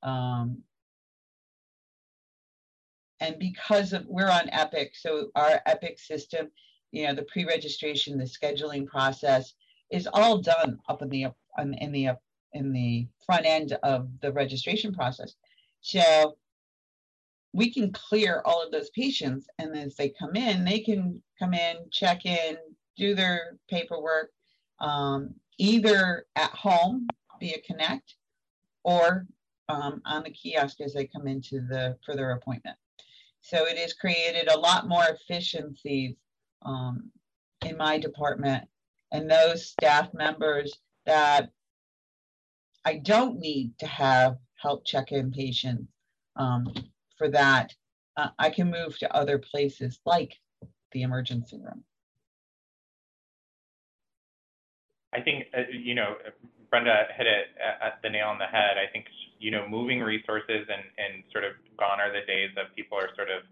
Um, 0.03 0.61
and 3.21 3.39
because 3.39 3.93
of 3.93 4.05
we're 4.07 4.29
on 4.29 4.49
Epic, 4.49 4.91
so 4.93 5.29
our 5.35 5.61
Epic 5.65 5.99
system, 5.99 6.51
you 6.91 7.07
know, 7.07 7.15
the 7.15 7.23
pre-registration, 7.23 8.17
the 8.17 8.25
scheduling 8.25 8.85
process 8.85 9.53
is 9.89 10.07
all 10.11 10.39
done 10.39 10.79
up 10.89 11.01
in 11.01 11.09
the 11.09 11.27
in 11.57 11.91
the 11.91 12.09
in 12.53 12.71
the 12.71 13.07
front 13.25 13.45
end 13.45 13.77
of 13.83 14.07
the 14.21 14.31
registration 14.31 14.93
process. 14.93 15.35
So 15.81 16.37
we 17.53 17.71
can 17.71 17.91
clear 17.91 18.41
all 18.45 18.63
of 18.63 18.71
those 18.71 18.89
patients 18.91 19.47
and 19.59 19.75
as 19.77 19.95
they 19.95 20.09
come 20.09 20.35
in, 20.35 20.63
they 20.65 20.79
can 20.79 21.21
come 21.37 21.53
in, 21.53 21.77
check 21.91 22.25
in, 22.25 22.57
do 22.97 23.13
their 23.13 23.57
paperwork, 23.69 24.31
um, 24.79 25.33
either 25.57 26.25
at 26.35 26.51
home 26.51 27.07
via 27.39 27.57
Connect 27.65 28.15
or 28.83 29.25
um, 29.67 30.01
on 30.05 30.23
the 30.23 30.29
kiosk 30.29 30.79
as 30.81 30.93
they 30.93 31.05
come 31.05 31.27
into 31.27 31.61
the 31.61 31.97
for 32.05 32.15
their 32.15 32.31
appointment. 32.31 32.77
So 33.41 33.65
it 33.65 33.77
has 33.77 33.93
created 33.93 34.49
a 34.49 34.57
lot 34.57 34.87
more 34.87 35.05
efficiencies 35.09 36.15
um, 36.63 37.11
in 37.65 37.77
my 37.77 37.97
department 37.97 38.67
and 39.11 39.29
those 39.29 39.65
staff 39.69 40.13
members 40.13 40.79
that 41.05 41.49
I 42.85 42.97
don't 42.97 43.39
need 43.39 43.77
to 43.79 43.87
have 43.87 44.37
help 44.61 44.85
check 44.85 45.11
in 45.11 45.31
patients 45.31 45.91
um, 46.35 46.71
for 47.17 47.29
that. 47.29 47.73
Uh, 48.17 48.29
I 48.39 48.49
can 48.49 48.71
move 48.71 48.97
to 48.99 49.15
other 49.15 49.37
places 49.39 49.99
like 50.05 50.33
the 50.91 51.01
emergency 51.01 51.57
room. 51.57 51.83
I 55.13 55.21
think, 55.21 55.45
uh, 55.57 55.61
you 55.71 55.95
know, 55.95 56.15
Brenda 56.69 57.07
hit 57.15 57.25
it 57.25 57.47
at 57.81 58.01
the 58.03 58.09
nail 58.09 58.27
on 58.27 58.37
the 58.37 58.45
head. 58.45 58.77
I 58.77 58.91
think, 58.91 59.05
you 59.39 59.51
know, 59.51 59.67
moving 59.67 60.01
resources 60.01 60.67
and, 60.67 60.83
and 60.97 61.23
sort 61.31 61.43
of 61.43 61.53
gone 61.77 61.99
are 61.99 62.11
the 62.11 62.25
days 62.25 62.51
of 62.57 62.73
people 62.75 62.97
are 62.97 63.09
sort 63.15 63.29
of 63.29 63.43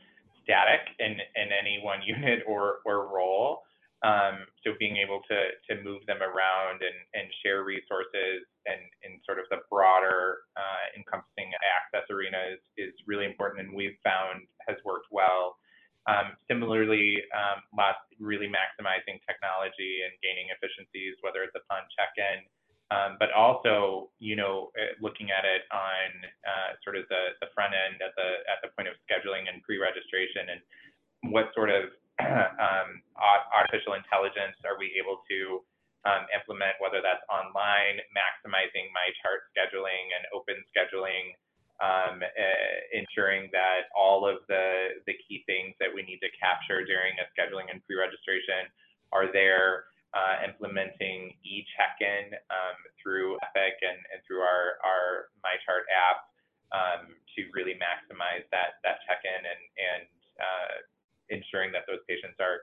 static 0.44 0.82
in, 1.00 1.12
in 1.12 1.50
any 1.52 1.80
one 1.82 2.02
unit 2.06 2.44
or, 2.48 2.80
or 2.86 3.08
role. 3.14 3.64
Um, 4.04 4.44
so 4.68 4.76
being 4.80 5.00
able 5.00 5.24
to 5.32 5.40
to 5.72 5.80
move 5.80 6.04
them 6.12 6.20
around 6.20 6.84
and, 6.84 7.00
and 7.16 7.32
share 7.40 7.64
resources 7.64 8.44
and 8.68 8.84
in 9.08 9.24
sort 9.24 9.40
of 9.40 9.48
the 9.48 9.64
broader 9.72 10.44
uh, 10.60 10.92
encompassing 10.92 11.56
access 11.64 12.04
arena 12.12 12.52
is, 12.52 12.64
is 12.76 12.94
really 13.08 13.24
important 13.24 13.64
and 13.64 13.72
we've 13.72 13.96
found 14.04 14.44
has 14.68 14.76
worked 14.84 15.08
well. 15.12 15.56
Um, 16.04 16.36
similarly, 16.52 17.24
um, 17.32 17.64
last, 17.72 18.04
really 18.20 18.52
maximizing 18.52 19.24
technology 19.24 20.04
and 20.04 20.12
gaining 20.20 20.52
efficiencies, 20.52 21.16
whether 21.24 21.48
it's 21.48 21.56
upon 21.56 21.88
check-in, 21.96 22.44
um, 22.92 23.16
but 23.24 23.32
also, 23.32 24.12
you 24.20 24.36
know, 24.36 24.70
uh, 24.76 24.94
looking 25.00 25.32
at 25.32 25.48
it 25.48 25.64
on 25.72 26.10
uh, 26.44 26.76
sort 26.84 27.00
of 27.00 27.08
the, 27.08 27.34
the 27.40 27.48
front 27.56 27.72
end 27.72 28.04
at 28.04 28.12
the 28.20 28.44
at 28.52 28.60
the 28.62 28.70
point 28.76 28.92
of 28.92 29.00
scheduling 29.08 29.48
and 29.48 29.64
pre-registration 29.64 30.52
and 30.52 30.62
what 31.32 31.56
sort 31.56 31.72
of 31.72 31.96
um, 32.22 33.02
artificial 33.52 33.98
intelligence 33.98 34.58
are 34.66 34.78
we 34.78 34.94
able 35.00 35.26
to 35.30 35.66
um, 36.06 36.28
implement, 36.36 36.76
whether 36.84 37.00
that's 37.00 37.24
online, 37.32 38.04
maximizing 38.12 38.92
my 38.92 39.08
chart 39.24 39.48
scheduling 39.56 40.12
and 40.12 40.28
open 40.36 40.60
scheduling, 40.70 41.34
um, 41.80 42.22
uh, 42.22 42.76
ensuring 42.92 43.50
that 43.56 43.90
all 43.96 44.28
of 44.28 44.44
the, 44.52 45.00
the 45.08 45.16
key 45.26 45.42
things 45.48 45.74
that 45.80 45.90
we 45.90 46.04
need 46.04 46.20
to 46.20 46.30
capture 46.36 46.84
during 46.84 47.16
a 47.18 47.26
scheduling 47.32 47.72
and 47.72 47.80
pre-registration 47.88 48.68
are 49.16 49.32
there, 49.32 49.90
uh, 50.14 50.46
implementing 50.46 51.34
e-check-in 51.42 52.38
um, 52.54 52.78
through 53.02 53.34
Epic 53.42 53.82
and, 53.82 53.98
and 54.14 54.22
through 54.28 54.46
our, 54.46 54.78
our 54.86 55.34
MyChart 55.42 55.90
app 55.90 56.30
um, 56.70 57.18
to 57.34 57.50
really 57.58 57.74
maximize 57.82 58.46
that, 58.54 58.78
that 58.86 59.02
check-in 59.10 59.42
and, 59.42 59.64
and 59.74 60.04
uh, 60.38 60.74
ensuring 61.34 61.72
that 61.74 61.84
those 61.90 62.00
patients 62.08 62.38
are 62.40 62.62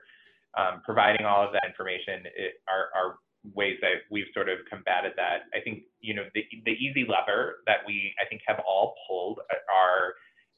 um, 0.57 0.81
providing 0.83 1.25
all 1.25 1.45
of 1.45 1.53
that 1.53 1.63
information 1.67 2.23
are, 2.67 2.89
are 2.95 3.19
ways 3.55 3.77
that 3.81 4.05
we've 4.09 4.29
sort 4.33 4.49
of 4.49 4.59
combated 4.69 5.13
that. 5.17 5.49
I 5.53 5.61
think, 5.63 5.83
you 5.99 6.13
know, 6.13 6.23
the, 6.35 6.43
the 6.65 6.71
easy 6.71 7.05
lever 7.07 7.63
that 7.67 7.77
we, 7.87 8.13
I 8.21 8.27
think, 8.27 8.41
have 8.47 8.59
all 8.67 8.95
pulled 9.07 9.39
are 9.71 10.13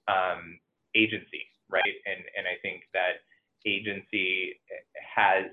um, 0.08 0.60
agency, 0.96 1.48
right? 1.70 1.96
And, 2.06 2.24
and 2.38 2.46
I 2.48 2.60
think 2.62 2.84
that 2.94 3.24
agency 3.66 4.60
has 5.16 5.46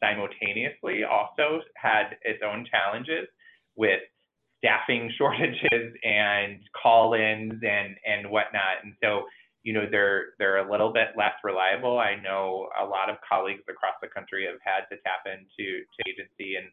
simultaneously 0.00 1.04
also 1.04 1.60
had 1.76 2.16
its 2.22 2.42
own 2.44 2.66
challenges 2.68 3.28
with 3.76 4.00
staffing 4.58 5.12
shortages 5.18 5.94
and 6.02 6.58
call-ins 6.80 7.62
and, 7.62 7.96
and 8.06 8.30
whatnot. 8.30 8.82
And 8.82 8.94
so 9.02 9.22
you 9.62 9.72
know 9.72 9.86
they're 9.90 10.34
they're 10.38 10.58
a 10.58 10.70
little 10.70 10.92
bit 10.92 11.14
less 11.16 11.34
reliable. 11.44 11.98
I 11.98 12.16
know 12.20 12.68
a 12.80 12.84
lot 12.84 13.10
of 13.10 13.16
colleagues 13.26 13.62
across 13.68 13.94
the 14.02 14.08
country 14.08 14.46
have 14.46 14.60
had 14.64 14.88
to 14.90 15.00
tap 15.02 15.26
into 15.26 15.84
to 15.84 16.00
agency, 16.08 16.56
and 16.56 16.66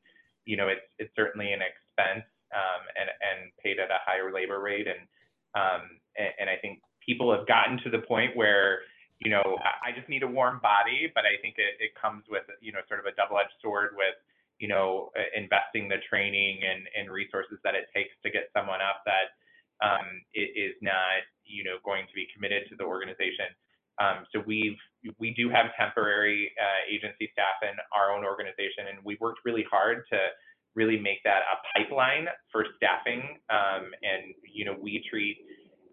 you 0.45 0.57
know 0.57 0.67
it's 0.67 0.87
it's 0.97 1.15
certainly 1.15 1.53
an 1.53 1.61
expense 1.61 2.25
um, 2.53 2.81
and, 2.97 3.09
and 3.09 3.39
paid 3.61 3.79
at 3.79 3.93
a 3.93 4.01
higher 4.05 4.33
labor 4.33 4.59
rate. 4.59 4.87
And, 4.87 5.01
um, 5.53 6.01
and, 6.17 6.33
and 6.45 6.47
I 6.49 6.57
think 6.57 6.81
people 7.05 7.33
have 7.33 7.47
gotten 7.47 7.79
to 7.85 7.89
the 7.89 8.05
point 8.05 8.35
where, 8.35 8.81
you 9.19 9.29
know, 9.29 9.57
I 9.83 9.91
just 9.91 10.07
need 10.07 10.23
a 10.23 10.31
warm 10.31 10.59
body, 10.63 11.11
but 11.13 11.25
I 11.27 11.35
think 11.41 11.59
it, 11.59 11.75
it 11.83 11.91
comes 11.99 12.23
with, 12.29 12.47
you 12.61 12.71
know, 12.71 12.79
sort 12.87 13.01
of 13.01 13.05
a 13.05 13.13
double-edged 13.19 13.59
sword 13.61 13.91
with, 13.99 14.15
you 14.59 14.67
know, 14.67 15.11
investing 15.35 15.87
the 15.87 15.99
training 16.07 16.63
and, 16.63 16.87
and 16.95 17.11
resources 17.11 17.59
that 17.63 17.75
it 17.75 17.91
takes 17.93 18.15
to 18.23 18.31
get 18.31 18.47
someone 18.55 18.79
up 18.79 19.03
that 19.03 19.35
um, 19.81 20.21
is 20.33 20.75
not, 20.81 21.23
you 21.45 21.63
know, 21.63 21.77
going 21.83 22.05
to 22.07 22.13
be 22.13 22.27
committed 22.33 22.63
to 22.69 22.75
the 22.75 22.83
organization. 22.83 23.47
Um, 23.99 24.23
so 24.31 24.41
we've 24.45 24.79
we 25.19 25.31
do 25.35 25.49
have 25.49 25.75
temporary 25.79 26.51
uh, 26.55 26.81
agency 26.87 27.29
staff 27.33 27.59
in 27.63 27.75
our 27.95 28.15
own 28.15 28.23
organization, 28.23 28.87
and 28.91 29.03
we 29.03 29.17
worked 29.19 29.39
really 29.43 29.65
hard 29.69 30.03
to 30.11 30.19
really 30.75 30.99
make 30.99 31.23
that 31.23 31.43
a 31.51 31.55
pipeline 31.75 32.27
for 32.51 32.65
staffing. 32.77 33.39
Um, 33.49 33.91
and 34.03 34.33
you 34.43 34.63
know, 34.63 34.75
we 34.79 35.03
treat 35.09 35.43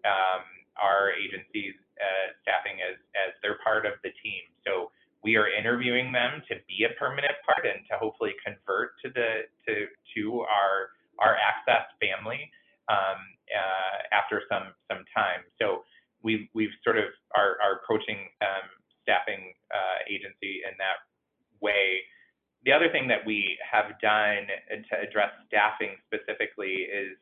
um, 0.05 0.43
our 0.79 1.11
agencies 1.11 1.75
uh, 1.99 2.31
staffing 2.43 2.79
as 2.79 2.95
as 3.27 3.35
they're 3.43 3.59
part 3.63 3.85
of 3.85 3.99
the 4.03 4.11
team. 4.23 4.43
So 4.63 4.91
we 5.23 5.35
are 5.35 5.49
interviewing 5.51 6.11
them 6.11 6.41
to 6.47 6.55
be 6.67 6.87
a 6.87 6.95
permanent 6.95 7.35
part 7.43 7.67
and 7.67 7.83
to 7.91 7.97
hopefully 7.99 8.31
convert 8.39 8.95
to 9.03 9.11
the 9.11 9.51
to 9.67 9.91
to 10.15 10.21
our 10.47 10.95
our 11.19 11.35
access 11.35 11.91
family 11.99 12.51
um, 12.89 13.19
uh, 13.51 13.97
after 14.11 14.41
some 14.49 14.73
some 14.89 15.03
time. 15.15 15.43
So 15.59 15.83
we've 16.23 16.47
we've 16.53 16.73
sort 16.83 16.97
of 16.97 17.05
are, 17.35 17.57
are 17.63 17.83
approaching 17.83 18.27
um, 18.41 18.67
staffing 19.03 19.53
uh, 19.71 20.03
agency 20.09 20.63
in 20.67 20.75
that 20.79 21.03
way. 21.61 22.03
The 22.65 22.73
other 22.73 22.89
thing 22.91 23.07
that 23.07 23.23
we 23.23 23.55
have 23.63 23.95
done 24.01 24.49
to 24.49 24.93
address 24.99 25.31
staffing 25.47 25.95
specifically 26.09 26.89
is 26.89 27.15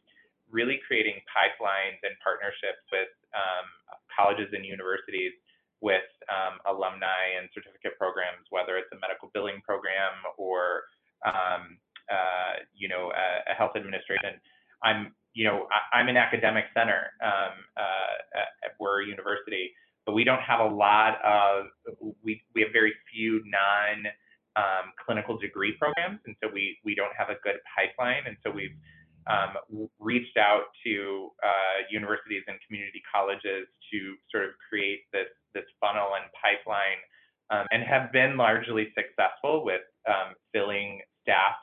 really 0.49 0.79
creating 0.87 1.21
pipelines 1.29 1.99
and 2.01 2.13
partnerships 2.23 2.81
with 2.89 3.11
um, 3.35 3.67
colleges 4.09 4.49
and 4.53 4.65
universities 4.65 5.33
with 5.81 6.07
um, 6.31 6.57
alumni 6.65 7.37
and 7.37 7.49
certificate 7.53 7.93
programs, 7.99 8.47
whether 8.49 8.77
it's 8.77 8.89
a 8.95 8.99
medical 9.03 9.29
billing 9.33 9.61
program 9.61 10.17
or 10.37 10.87
um, 11.25 11.77
uh, 12.09 12.65
you 12.73 12.87
know 12.87 13.11
a, 13.11 13.51
a, 13.51 13.53
health 13.53 13.73
administration. 13.75 14.37
I'm 14.81 15.13
you 15.35 15.43
know 15.43 15.67
I, 15.93 15.99
am 16.01 16.07
an 16.07 16.17
academic 16.17 16.65
center. 16.73 17.11
Um, 17.21 17.53
uh, 17.77 18.39
at, 18.63 18.73
we're 18.79 19.03
a 19.03 19.07
university, 19.07 19.71
but 20.05 20.13
we 20.13 20.23
don't 20.23 20.41
have 20.41 20.59
a 20.59 20.67
lot 20.67 21.19
of 21.23 21.67
we 22.23 22.41
we 22.55 22.61
have 22.61 22.71
very 22.71 22.93
few 23.13 23.43
non 23.45 24.07
um, 24.55 24.95
clinical 25.05 25.37
degree 25.37 25.75
programs, 25.77 26.19
and 26.25 26.35
so 26.41 26.49
we 26.51 26.77
we 26.83 26.95
don't 26.95 27.13
have 27.17 27.29
a 27.29 27.35
good 27.43 27.59
pipeline, 27.75 28.23
and 28.25 28.37
so 28.43 28.49
we've 28.49 28.75
um, 29.27 29.57
reached 29.99 30.37
out 30.37 30.71
to 30.85 31.31
uh, 31.43 31.83
universities 31.91 32.43
and 32.47 32.57
community 32.67 33.01
colleges 33.11 33.67
to 33.91 34.15
sort 34.31 34.45
of 34.45 34.51
create 34.69 35.01
this 35.11 35.29
this 35.53 35.65
funnel 35.81 36.15
and 36.15 36.25
pipeline, 36.39 36.99
um, 37.51 37.67
and 37.71 37.83
have 37.83 38.11
been 38.11 38.37
largely 38.37 38.93
successful 38.95 39.65
with 39.65 39.83
um, 40.07 40.33
filling 40.53 41.01
staff. 41.21 41.59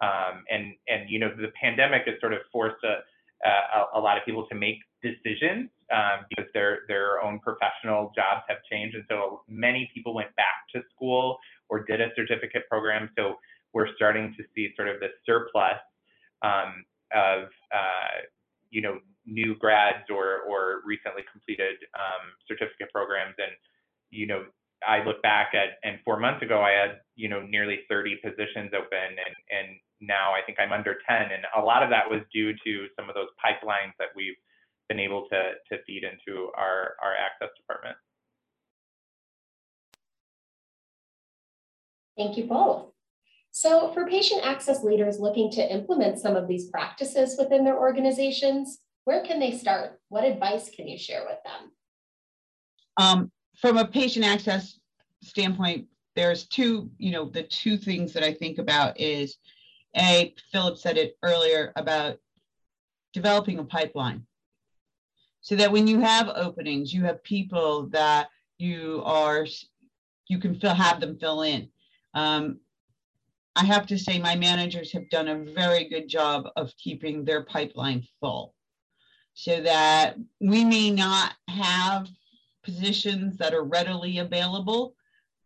Um, 0.00 0.44
and 0.50 0.74
and 0.88 1.10
you 1.10 1.18
know 1.18 1.28
the 1.36 1.52
pandemic 1.60 2.02
has 2.06 2.14
sort 2.20 2.32
of 2.32 2.40
forced 2.52 2.82
a, 2.84 3.04
a, 3.46 3.98
a 3.98 4.00
lot 4.00 4.16
of 4.16 4.24
people 4.24 4.46
to 4.48 4.54
make 4.54 4.78
decisions 5.02 5.68
um, 5.92 6.24
because 6.28 6.46
their 6.54 6.80
their 6.88 7.22
own 7.22 7.38
professional 7.40 8.12
jobs 8.14 8.42
have 8.48 8.58
changed, 8.70 8.94
and 8.94 9.04
so 9.08 9.42
many 9.48 9.90
people 9.94 10.14
went 10.14 10.34
back 10.36 10.64
to 10.74 10.80
school 10.94 11.38
or 11.68 11.84
did 11.84 12.00
a 12.00 12.08
certificate 12.16 12.68
program. 12.68 13.10
So 13.16 13.36
we're 13.72 13.94
starting 13.94 14.34
to 14.36 14.44
see 14.54 14.72
sort 14.76 14.88
of 14.88 15.00
this 15.00 15.12
surplus 15.26 15.78
um, 16.42 16.84
of 17.14 17.44
uh, 17.72 18.24
you 18.70 18.80
know 18.80 19.00
new 19.26 19.54
grads 19.56 20.08
or 20.10 20.40
or 20.48 20.80
recently 20.84 21.22
completed 21.30 21.76
um, 21.94 22.32
certificate 22.48 22.88
programs, 22.92 23.34
and 23.38 23.52
you 24.10 24.26
know 24.26 24.44
I 24.86 25.04
look 25.04 25.22
back 25.22 25.52
at 25.54 25.78
and 25.82 25.98
four 26.04 26.18
months 26.18 26.42
ago 26.42 26.62
I 26.62 26.70
had 26.70 27.00
you 27.16 27.28
know 27.28 27.42
nearly 27.42 27.80
30 27.88 28.16
positions 28.16 28.70
open, 28.74 29.08
and 29.08 29.34
and 29.50 29.76
now 30.00 30.32
I 30.32 30.40
think 30.44 30.58
I'm 30.58 30.72
under 30.72 30.96
10, 31.08 31.22
and 31.22 31.44
a 31.56 31.60
lot 31.60 31.82
of 31.82 31.90
that 31.90 32.08
was 32.08 32.20
due 32.32 32.52
to 32.52 32.86
some 32.96 33.08
of 33.08 33.14
those 33.14 33.28
pipelines 33.42 33.92
that 33.98 34.08
we've 34.16 34.36
been 34.90 34.98
able 34.98 35.26
to, 35.30 35.52
to 35.70 35.82
feed 35.84 36.02
into 36.02 36.48
our, 36.56 36.96
our 37.02 37.14
access 37.14 37.48
department. 37.56 37.96
Thank 42.16 42.36
you 42.36 42.44
both. 42.44 42.86
So 43.52 43.92
for 43.92 44.06
patient 44.06 44.42
access 44.44 44.82
leaders 44.82 45.20
looking 45.20 45.50
to 45.52 45.72
implement 45.72 46.18
some 46.18 46.36
of 46.36 46.48
these 46.48 46.68
practices 46.70 47.36
within 47.38 47.64
their 47.64 47.78
organizations, 47.78 48.80
where 49.04 49.24
can 49.24 49.38
they 49.38 49.52
start? 49.56 50.00
What 50.08 50.24
advice 50.24 50.70
can 50.74 50.88
you 50.88 50.98
share 50.98 51.24
with 51.24 51.38
them? 51.44 51.70
Um, 52.96 53.32
from 53.60 53.76
a 53.76 53.86
patient 53.86 54.24
access 54.24 54.78
standpoint, 55.22 55.86
there's 56.16 56.46
two, 56.46 56.90
you 56.98 57.12
know, 57.12 57.26
the 57.26 57.42
two 57.42 57.76
things 57.76 58.12
that 58.12 58.22
I 58.22 58.32
think 58.32 58.58
about 58.58 58.98
is 58.98 59.36
a, 59.96 60.34
Philip 60.50 60.78
said 60.78 60.96
it 60.96 61.16
earlier 61.22 61.72
about 61.76 62.18
developing 63.12 63.58
a 63.58 63.64
pipeline 63.64 64.24
so 65.40 65.56
that 65.56 65.72
when 65.72 65.86
you 65.86 66.00
have 66.00 66.28
openings, 66.34 66.92
you 66.92 67.04
have 67.04 67.22
people 67.22 67.86
that 67.88 68.28
you 68.58 69.02
are, 69.04 69.46
you 70.28 70.38
can 70.38 70.58
fill, 70.58 70.74
have 70.74 71.00
them 71.00 71.18
fill 71.18 71.42
in. 71.42 71.68
Um, 72.14 72.60
I 73.56 73.64
have 73.64 73.86
to 73.88 73.98
say 73.98 74.18
my 74.18 74.36
managers 74.36 74.92
have 74.92 75.10
done 75.10 75.28
a 75.28 75.52
very 75.52 75.88
good 75.88 76.08
job 76.08 76.48
of 76.56 76.72
keeping 76.76 77.24
their 77.24 77.42
pipeline 77.42 78.06
full 78.20 78.54
so 79.34 79.60
that 79.62 80.16
we 80.40 80.64
may 80.64 80.90
not 80.90 81.34
have 81.48 82.08
positions 82.62 83.36
that 83.38 83.54
are 83.54 83.64
readily 83.64 84.18
available, 84.18 84.94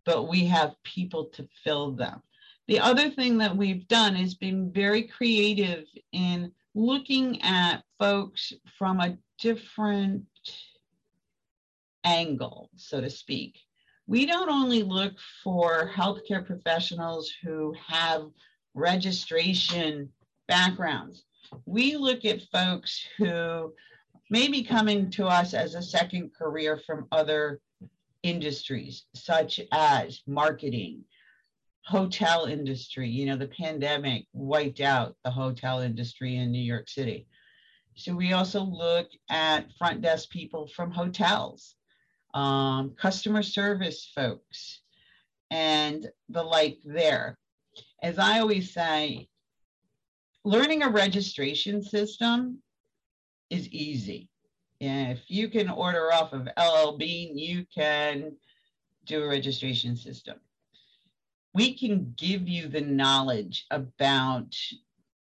but 0.04 0.28
we 0.28 0.44
have 0.46 0.74
people 0.82 1.26
to 1.26 1.48
fill 1.62 1.92
them. 1.92 2.22
The 2.66 2.80
other 2.80 3.10
thing 3.10 3.38
that 3.38 3.56
we've 3.56 3.86
done 3.88 4.16
is 4.16 4.34
been 4.34 4.72
very 4.72 5.02
creative 5.02 5.84
in 6.12 6.52
looking 6.74 7.40
at 7.42 7.84
folks 7.98 8.52
from 8.78 9.00
a 9.00 9.16
different 9.38 10.24
angle, 12.04 12.70
so 12.76 13.00
to 13.00 13.10
speak. 13.10 13.58
We 14.06 14.26
don't 14.26 14.50
only 14.50 14.82
look 14.82 15.14
for 15.42 15.90
healthcare 15.94 16.44
professionals 16.44 17.32
who 17.42 17.74
have 17.86 18.26
registration 18.74 20.10
backgrounds. 20.46 21.24
We 21.64 21.96
look 21.96 22.24
at 22.24 22.42
folks 22.52 23.06
who 23.16 23.72
may 24.34 24.48
be 24.48 24.64
coming 24.64 25.08
to 25.08 25.28
us 25.28 25.54
as 25.54 25.76
a 25.76 25.80
second 25.80 26.34
career 26.34 26.76
from 26.84 27.06
other 27.12 27.60
industries, 28.24 29.04
such 29.14 29.60
as 29.70 30.22
marketing, 30.26 31.04
hotel 31.84 32.46
industry. 32.46 33.08
You 33.08 33.26
know, 33.26 33.36
the 33.36 33.46
pandemic 33.46 34.26
wiped 34.32 34.80
out 34.80 35.14
the 35.22 35.30
hotel 35.30 35.82
industry 35.82 36.34
in 36.34 36.50
New 36.50 36.58
York 36.58 36.88
City. 36.88 37.28
So 37.94 38.12
we 38.12 38.32
also 38.32 38.64
look 38.64 39.06
at 39.30 39.70
front 39.78 40.02
desk 40.02 40.30
people 40.30 40.66
from 40.66 40.90
hotels, 40.90 41.76
um, 42.34 42.96
customer 43.00 43.44
service 43.44 44.10
folks, 44.16 44.80
and 45.52 46.10
the 46.28 46.42
like 46.42 46.78
there. 46.84 47.38
As 48.02 48.18
I 48.18 48.40
always 48.40 48.74
say, 48.74 49.28
learning 50.44 50.82
a 50.82 50.88
registration 50.88 51.84
system 51.84 52.63
is 53.50 53.68
easy. 53.68 54.28
If 54.80 55.20
you 55.28 55.48
can 55.48 55.70
order 55.70 56.12
off 56.12 56.32
of 56.32 56.48
LL 56.58 56.96
Bean, 56.96 57.38
you 57.38 57.64
can 57.74 58.36
do 59.06 59.22
a 59.22 59.28
registration 59.28 59.96
system. 59.96 60.36
We 61.54 61.74
can 61.78 62.14
give 62.16 62.48
you 62.48 62.68
the 62.68 62.80
knowledge 62.80 63.66
about 63.70 64.54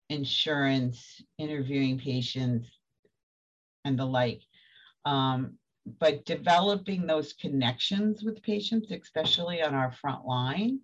insurance, 0.09 1.21
interviewing 1.37 1.99
patients, 1.99 2.67
and 3.83 3.99
the 3.99 4.05
like. 4.05 4.41
Um, 5.05 5.57
but 5.99 6.25
developing 6.25 7.05
those 7.05 7.33
connections 7.33 8.23
with 8.23 8.41
patients, 8.41 8.91
especially 8.91 9.61
on 9.61 9.73
our 9.73 9.91
front 9.91 10.25
line, 10.25 10.79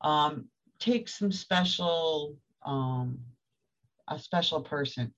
um, 0.00 0.46
takes 0.78 1.18
some 1.18 1.30
special, 1.30 2.36
um, 2.64 3.18
a 4.08 4.18
special 4.18 4.62
person. 4.62 5.12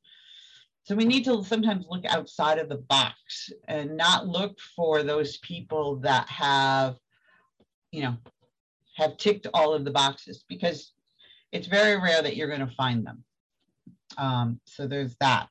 So 0.87 0.95
we 0.95 1.05
need 1.05 1.25
to 1.25 1.43
sometimes 1.43 1.85
look 1.91 2.05
outside 2.05 2.61
of 2.61 2.69
the 2.69 2.77
box 2.77 3.51
and 3.67 3.97
not 3.97 4.29
look 4.29 4.61
for 4.77 5.03
those 5.03 5.37
people 5.39 5.97
that 5.97 6.29
have, 6.29 6.97
you 7.91 8.03
know, 8.03 8.17
have 8.95 9.17
ticked 9.17 9.49
all 9.53 9.75
of 9.75 9.85
the 9.85 9.91
boxes 9.91 10.45
because 10.49 10.93
it's 11.51 11.67
very 11.67 12.01
rare 12.01 12.23
that 12.23 12.37
you're 12.37 12.47
going 12.47 12.61
to 12.61 12.75
find 12.77 13.05
them. 13.05 13.25
Um, 14.17 14.61
so 14.65 14.87
there's 14.87 15.17
that. 15.17 15.49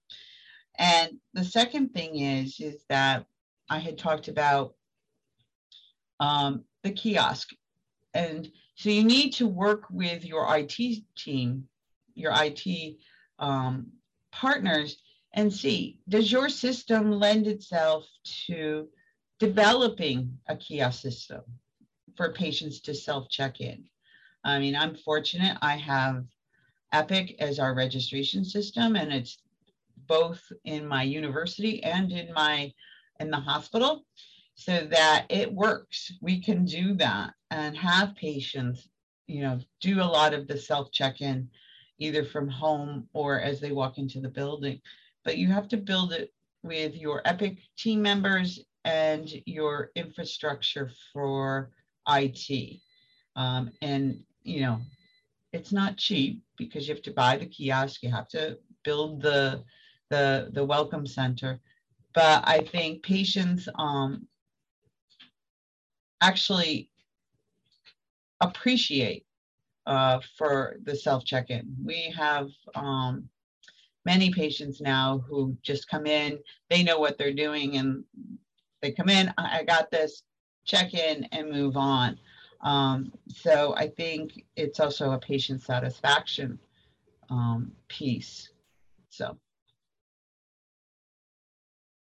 And 0.78 1.18
the 1.34 1.44
second 1.44 1.94
thing 1.94 2.18
is, 2.18 2.62
is 2.62 2.86
that 2.88 3.26
I 3.70 3.80
had 3.80 3.98
talked 3.98 4.30
about 4.30 4.76
um, 6.22 6.64
the 6.84 6.92
kiosk. 6.92 7.50
And 8.14 8.50
so 8.76 8.90
you 8.90 9.04
need 9.04 9.32
to 9.34 9.48
work 9.48 9.84
with 9.90 10.24
your 10.24 10.48
IT 10.56 10.78
team, 11.18 11.68
your 12.14 12.32
IT 12.34 12.96
um, 13.38 13.88
partners 14.32 15.02
and 15.36 15.54
see 15.54 16.00
does 16.10 16.32
your 16.32 16.50
system 16.50 17.12
lend 17.12 17.46
itself 17.46 18.08
to 18.48 18.88
developing 19.40 20.38
a 20.48 20.56
kiosk 20.56 21.02
system 21.02 21.42
for 22.16 22.32
patients 22.32 22.80
to 22.82 22.94
self 22.94 23.30
check 23.30 23.62
in. 23.62 23.84
I 24.44 24.60
mean, 24.60 24.76
I'm 24.76 24.96
fortunate. 24.96 25.58
I 25.62 25.76
have 25.78 26.26
Epic 26.92 27.36
as 27.40 27.60
our 27.60 27.76
registration 27.76 28.46
system, 28.46 28.96
and 28.96 29.12
it's 29.12 29.40
both 30.08 30.42
in 30.64 30.88
my 30.88 31.04
university 31.04 31.84
and 31.84 32.12
in 32.12 32.32
my 32.34 32.72
in 33.20 33.30
the 33.30 33.40
hospital 33.40 34.06
so 34.56 34.88
that 34.92 35.26
it 35.30 35.52
works. 35.52 36.14
We 36.22 36.40
can 36.40 36.64
do 36.66 36.94
that 36.96 37.34
and 37.52 37.76
have 37.76 38.16
patients 38.16 38.88
you 39.28 39.42
know 39.42 39.60
do 39.82 40.02
a 40.02 40.04
lot 40.04 40.34
of 40.34 40.48
the 40.48 40.58
self 40.58 40.92
check-in 40.92 41.50
either 41.98 42.24
from 42.24 42.48
home 42.48 43.08
or 43.14 43.42
as 43.42 43.60
they 43.60 43.72
walk 43.72 43.98
into 43.98 44.20
the 44.20 44.30
building 44.30 44.80
but 45.26 45.38
you 45.38 45.48
have 45.48 45.68
to 45.68 45.78
build 45.78 46.14
it 46.14 46.32
with 46.64 46.96
your 46.96 47.22
epic 47.26 47.58
team 47.78 48.02
members 48.02 48.64
and 48.86 49.30
your 49.46 49.92
infrastructure 49.96 50.90
for 51.12 51.72
it 52.08 52.80
um, 53.36 53.72
and 53.82 54.24
you 54.44 54.62
know 54.62 54.80
it's 55.52 55.72
not 55.72 55.98
cheap 55.98 56.42
because 56.58 56.88
you 56.88 56.94
have 56.94 57.04
to 57.04 57.12
buy 57.12 57.36
the 57.38 57.46
kiosk 57.46 58.04
you 58.04 58.12
have 58.12 58.28
to 58.28 58.58
build 58.84 59.22
the 59.22 59.64
the 60.10 60.50
the 60.54 60.64
welcome 60.64 61.08
center. 61.08 61.60
But 62.14 62.48
i 62.48 62.60
think 62.60 63.04
patients 63.04 63.68
um 63.76 64.28
actually 66.22 66.90
appreciate 68.42 69.26
uh, 69.86 70.20
for 70.38 70.78
the 70.84 70.96
self 70.96 71.26
check-in 71.26 71.76
we 71.84 72.14
have 72.16 72.50
um, 72.76 73.30
many 74.06 74.32
patients 74.32 74.82
now 74.82 75.24
who 75.28 75.56
just 75.62 75.90
come 75.90 76.06
in 76.06 76.40
they 76.70 76.84
know 76.84 77.00
what 77.00 77.18
they're 77.18 77.34
doing 77.34 77.78
and 77.78 78.04
they 78.82 78.92
come 78.92 79.10
in 79.10 79.34
i 79.38 79.64
got 79.64 79.90
this 79.92 80.24
check 80.66 80.94
in 80.94 81.24
and 81.32 81.52
move 81.52 81.78
on 81.78 82.18
um, 82.66 83.12
so 83.28 83.76
I 83.76 83.88
think 83.90 84.44
it's 84.56 84.80
also 84.80 85.12
a 85.12 85.20
patient 85.20 85.62
satisfaction 85.62 86.60
um, 87.30 87.72
piece. 87.88 88.50
So. 89.10 89.38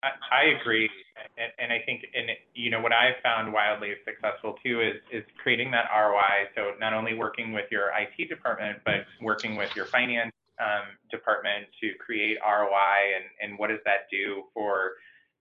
I, 0.02 0.10
I 0.32 0.44
agree. 0.62 0.89
And, 1.38 1.52
and, 1.60 1.74
I 1.74 1.84
think, 1.86 2.06
and 2.16 2.30
you 2.56 2.70
know, 2.70 2.82
what 2.82 2.94
I've 2.94 3.22
found 3.22 3.52
wildly 3.52 3.94
successful 4.06 4.58
too 4.63 4.82
is, 4.82 4.96
is 5.12 5.24
creating 5.42 5.72
that 5.72 5.86
ROI. 5.94 6.50
So 6.56 6.72
not 6.80 6.94
only 6.94 7.13
working 7.13 7.52
with 7.52 7.66
your 7.70 7.92
IT 7.98 8.30
department, 8.30 8.80
but 8.86 9.06
working 9.22 9.56
with 9.56 9.76
your 9.76 9.86
finance 9.86 10.32
um, 10.62 10.98
department 11.10 11.66
to 11.82 11.94
create 12.00 12.38
ROI 12.46 13.16
and, 13.18 13.26
and 13.42 13.60
what 13.60 13.70
does 13.70 13.82
that 13.86 14.10
do 14.12 14.44
for 14.54 14.94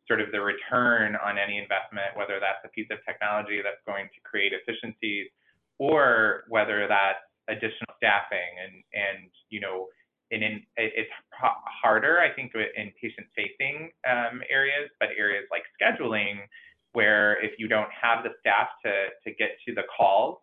sort 0.08 0.20
of 0.20 0.32
the 0.32 0.40
return 0.40 1.16
on 1.24 1.38
any 1.38 1.58
investment, 1.58 2.16
whether 2.16 2.40
that's 2.40 2.64
a 2.64 2.70
piece 2.70 2.88
of 2.90 2.98
technology 3.06 3.60
that's 3.62 3.82
going 3.86 4.08
to 4.10 4.20
create 4.24 4.52
efficiencies 4.52 5.28
or 5.78 6.44
whether 6.48 6.86
that's 6.88 7.22
additional 7.48 7.92
staffing 7.96 8.50
and, 8.62 8.82
and 8.92 9.30
you 9.50 9.60
know, 9.60 9.86
and 10.32 10.42
in, 10.42 10.62
it's 10.76 11.10
harder, 11.30 12.18
I 12.18 12.34
think, 12.34 12.52
in 12.54 12.90
patient-facing 13.00 13.90
um, 14.08 14.40
areas, 14.48 14.88
but 14.98 15.10
areas 15.18 15.44
like 15.50 15.62
scheduling, 15.76 16.48
where 16.94 17.42
if 17.44 17.52
you 17.58 17.68
don't 17.68 17.90
have 17.92 18.24
the 18.24 18.30
staff 18.40 18.68
to, 18.84 19.12
to 19.24 19.36
get 19.36 19.50
to 19.68 19.74
the 19.74 19.82
calls 19.94 20.38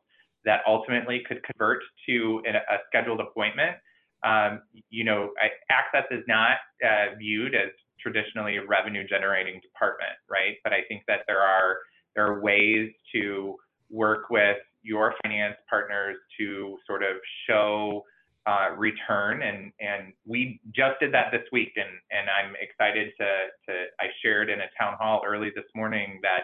that 0.46 0.62
ultimately 0.68 1.22
could 1.28 1.42
convert 1.44 1.82
to 2.08 2.42
a 2.46 2.78
scheduled 2.88 3.20
appointment, 3.20 3.78
um, 4.24 4.62
you 4.90 5.04
know, 5.04 5.32
access 5.70 6.06
is 6.12 6.24
not 6.28 6.58
uh, 6.84 7.16
viewed 7.18 7.56
as 7.56 7.70
traditionally 8.00 8.58
a 8.58 8.66
revenue 8.66 9.06
generating 9.08 9.60
department, 9.62 10.16
right? 10.30 10.56
But 10.64 10.74
I 10.74 10.82
think 10.88 11.04
that 11.08 11.22
there 11.28 11.42
are 11.42 11.78
there 12.16 12.26
are 12.26 12.42
ways 12.42 12.92
to 13.14 13.56
work 13.90 14.30
with 14.30 14.58
your 14.82 15.14
finance 15.22 15.56
partners 15.70 16.18
to 16.40 16.78
sort 16.88 17.04
of 17.04 17.18
show 17.48 18.04
uh, 18.48 18.70
return 18.78 19.44
and 19.44 19.72
and 19.80 20.14
we 20.26 20.60
just 20.74 21.00
did 21.00 21.14
that 21.14 21.28
this 21.32 21.44
week 21.52 21.72
and 21.76 21.90
and 22.10 22.30
I'm 22.30 22.56
excited 22.60 23.12
to 23.20 23.28
to 23.68 23.74
I 24.00 24.06
shared 24.24 24.50
in 24.50 24.60
a 24.62 24.70
town 24.80 24.96
hall 24.98 25.22
early 25.28 25.52
this 25.54 25.66
morning 25.76 26.20
that 26.24 26.44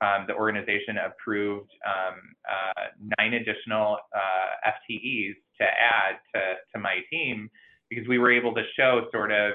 um, 0.00 0.24
the 0.26 0.34
organization 0.34 0.98
approved 0.98 1.70
um, 1.86 2.20
uh, 2.48 2.82
nine 3.18 3.34
additional 3.34 3.98
uh, 4.14 4.70
FTEs 4.90 5.34
to 5.58 5.64
add 5.64 6.18
to 6.34 6.40
to 6.74 6.80
my 6.80 6.98
team 7.10 7.50
because 7.88 8.06
we 8.08 8.18
were 8.18 8.32
able 8.32 8.54
to 8.54 8.62
show 8.76 9.06
sort 9.12 9.30
of 9.30 9.54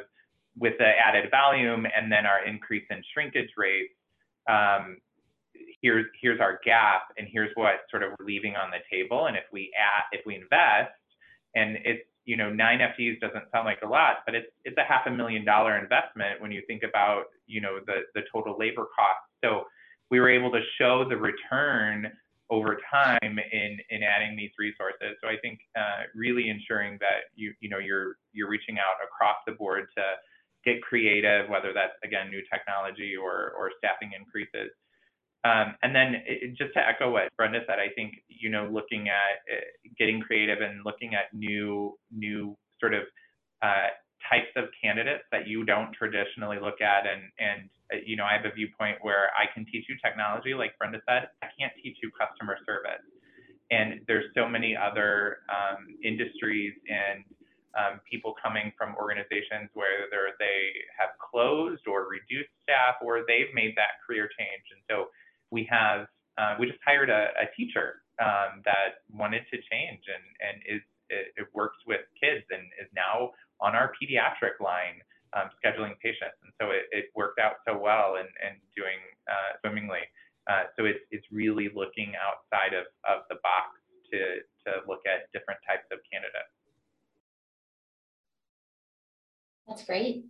with 0.57 0.73
the 0.77 0.85
added 0.85 1.29
volume 1.31 1.85
and 1.85 2.11
then 2.11 2.25
our 2.25 2.45
increase 2.45 2.85
in 2.89 3.01
shrinkage 3.13 3.49
rates, 3.57 3.93
um, 4.49 4.97
here's 5.81 6.05
here's 6.21 6.39
our 6.39 6.59
gap 6.65 7.03
and 7.17 7.27
here's 7.31 7.51
what 7.55 7.81
sort 7.89 8.03
of 8.03 8.11
we're 8.19 8.25
leaving 8.25 8.55
on 8.55 8.71
the 8.71 8.79
table. 8.91 9.27
And 9.27 9.37
if 9.37 9.43
we 9.51 9.71
add, 9.77 10.03
if 10.17 10.25
we 10.25 10.35
invest, 10.35 10.91
and 11.55 11.77
it's 11.83 12.03
you 12.25 12.37
know 12.37 12.51
nine 12.51 12.79
FTEs 12.79 13.19
doesn't 13.19 13.45
sound 13.51 13.65
like 13.65 13.79
a 13.83 13.87
lot, 13.87 14.17
but 14.25 14.35
it's 14.35 14.51
it's 14.65 14.77
a 14.77 14.83
half 14.83 15.07
a 15.07 15.11
million 15.11 15.45
dollar 15.45 15.77
investment 15.77 16.41
when 16.41 16.51
you 16.51 16.61
think 16.67 16.83
about 16.83 17.25
you 17.47 17.61
know 17.61 17.79
the 17.85 18.01
the 18.15 18.21
total 18.31 18.57
labor 18.57 18.87
cost. 18.95 19.25
So 19.43 19.65
we 20.09 20.19
were 20.19 20.29
able 20.29 20.51
to 20.51 20.61
show 20.77 21.05
the 21.07 21.17
return 21.17 22.11
over 22.49 22.77
time 22.91 23.39
in 23.51 23.77
in 23.89 24.01
adding 24.03 24.35
these 24.35 24.51
resources. 24.57 25.15
So 25.21 25.29
I 25.29 25.37
think 25.41 25.59
uh, 25.77 26.09
really 26.15 26.49
ensuring 26.49 26.97
that 26.99 27.29
you 27.35 27.53
you 27.59 27.69
know 27.69 27.77
you're 27.77 28.17
you're 28.33 28.49
reaching 28.49 28.77
out 28.79 28.97
across 29.03 29.37
the 29.45 29.53
board 29.53 29.87
to 29.97 30.03
get 30.65 30.81
creative, 30.81 31.49
whether 31.49 31.73
that's 31.73 31.93
again 32.03 32.29
new 32.29 32.41
technology 32.51 33.15
or 33.15 33.53
or 33.57 33.71
staffing 33.77 34.11
increases. 34.17 34.71
Um, 35.45 35.75
and 35.83 35.95
then 35.95 36.15
it, 36.27 36.57
just 36.57 36.73
to 36.73 36.85
echo 36.85 37.11
what 37.11 37.29
Brenda 37.37 37.61
said, 37.65 37.79
I 37.79 37.89
think 37.95 38.15
you 38.27 38.49
know 38.49 38.67
looking 38.71 39.09
at 39.09 39.39
uh, 39.51 39.61
getting 39.97 40.19
creative 40.21 40.61
and 40.61 40.81
looking 40.83 41.13
at 41.13 41.33
new 41.33 41.97
new 42.11 42.57
sort 42.79 42.93
of 42.93 43.03
uh, 43.61 43.87
types 44.29 44.53
of 44.55 44.65
candidates 44.81 45.23
that 45.31 45.47
you 45.47 45.65
don't 45.65 45.91
traditionally 45.93 46.59
look 46.61 46.81
at, 46.81 47.05
and 47.07 47.21
and 47.39 47.69
uh, 47.91 47.97
you 48.05 48.15
know 48.15 48.25
I 48.25 48.33
have 48.37 48.45
a 48.45 48.53
viewpoint 48.53 48.97
where 49.01 49.31
I 49.35 49.51
can 49.53 49.65
teach 49.65 49.85
you 49.89 49.95
technology, 50.03 50.53
like 50.53 50.77
Brenda 50.77 51.01
said, 51.09 51.29
I 51.41 51.47
can't 51.57 51.73
teach 51.81 51.97
you 52.03 52.11
customer 52.13 52.57
service. 52.65 53.03
And 53.71 54.01
there's 54.07 54.25
so 54.33 54.49
many 54.49 54.75
other 54.75 55.45
um, 55.45 55.93
industries 56.03 56.73
and 56.89 57.23
um, 57.77 58.01
people 58.09 58.33
coming 58.41 58.73
from 58.77 58.95
organizations 58.97 59.69
where 59.73 60.09
they 60.39 60.73
have 60.97 61.13
closed 61.21 61.85
or 61.85 62.09
reduced 62.09 62.49
staff 62.63 62.97
or 63.01 63.21
they've 63.27 63.53
made 63.53 63.77
that 63.77 64.01
career 64.05 64.29
change. 64.37 64.65
And 64.73 64.81
so 64.89 65.13
we 65.51 65.67
have, 65.69 66.07
uh, 66.37 66.55
we 66.59 66.65
just 66.65 66.79
hired 66.85 67.09
a, 67.09 67.29
a 67.37 67.45
teacher 67.55 68.01
um, 68.17 68.65
that 68.65 69.05
wanted 69.13 69.45
to 69.53 69.57
change 69.69 70.01
and, 70.09 70.25
and 70.41 70.55
is, 70.65 70.81
it, 71.09 71.33
it, 71.37 71.47
works 71.53 71.77
with 71.87 72.01
kids 72.21 72.45
and 72.49 72.61
is 72.77 72.89
now 72.93 73.31
on 73.69 73.75
our 73.75 73.93
pediatric 73.93 74.57
line 74.59 74.97
um, 75.37 75.49
scheduling 75.61 75.93
patients. 76.01 76.41
And 76.43 76.51
so 76.59 76.71
it, 76.71 76.89
it, 76.91 77.05
worked 77.15 77.39
out 77.39 77.61
so 77.67 77.77
well 77.77 78.15
and, 78.17 78.27
doing 78.75 78.97
uh, 79.29 79.57
swimmingly. 79.61 80.01
Uh, 80.49 80.63
so 80.75 80.85
it's, 80.85 80.99
it's 81.11 81.27
really 81.31 81.69
looking 81.75 82.13
outside 82.17 82.73
of, 82.73 82.85
of 83.05 83.23
the 83.29 83.35
box 83.43 83.77
to, 84.11 84.41
to 84.65 84.81
look 84.87 85.01
at 85.05 85.29
different 85.33 85.59
types 85.67 85.85
of 85.91 85.99
candidates. 86.11 86.49
That's 89.67 89.85
great. 89.85 90.25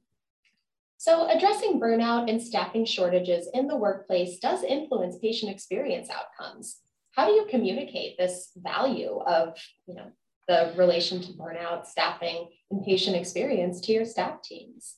So 0.98 1.30
addressing 1.30 1.80
burnout 1.80 2.30
and 2.30 2.42
staffing 2.42 2.84
shortages 2.84 3.48
in 3.54 3.68
the 3.68 3.78
workplace 3.78 4.40
does 4.40 4.64
influence 4.64 5.18
patient 5.18 5.50
experience 5.50 6.10
outcomes. 6.10 6.80
How 7.12 7.26
do 7.26 7.32
you 7.32 7.46
communicate 7.50 8.18
this 8.18 8.50
value 8.58 9.22
of 9.26 9.56
you 9.88 9.94
know, 9.94 10.12
the 10.50 10.74
relation 10.76 11.22
to 11.22 11.32
burnout, 11.34 11.86
staffing, 11.86 12.50
and 12.72 12.84
patient 12.84 13.16
experience 13.16 13.80
to 13.82 13.94
your 13.94 14.04
staff 14.04 14.42
teams? 14.42 14.96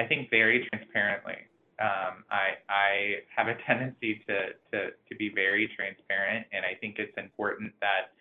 I 0.00 0.04
think 0.06 0.30
very 0.30 0.66
transparently. 0.72 1.36
Um, 1.78 2.24
I, 2.30 2.56
I 2.68 3.16
have 3.36 3.48
a 3.48 3.56
tendency 3.66 4.22
to, 4.26 4.36
to, 4.72 4.90
to 5.08 5.16
be 5.18 5.28
very 5.32 5.70
transparent, 5.76 6.46
and 6.52 6.64
I 6.64 6.74
think 6.80 6.96
it's 6.98 7.16
important 7.18 7.72
that, 7.82 8.16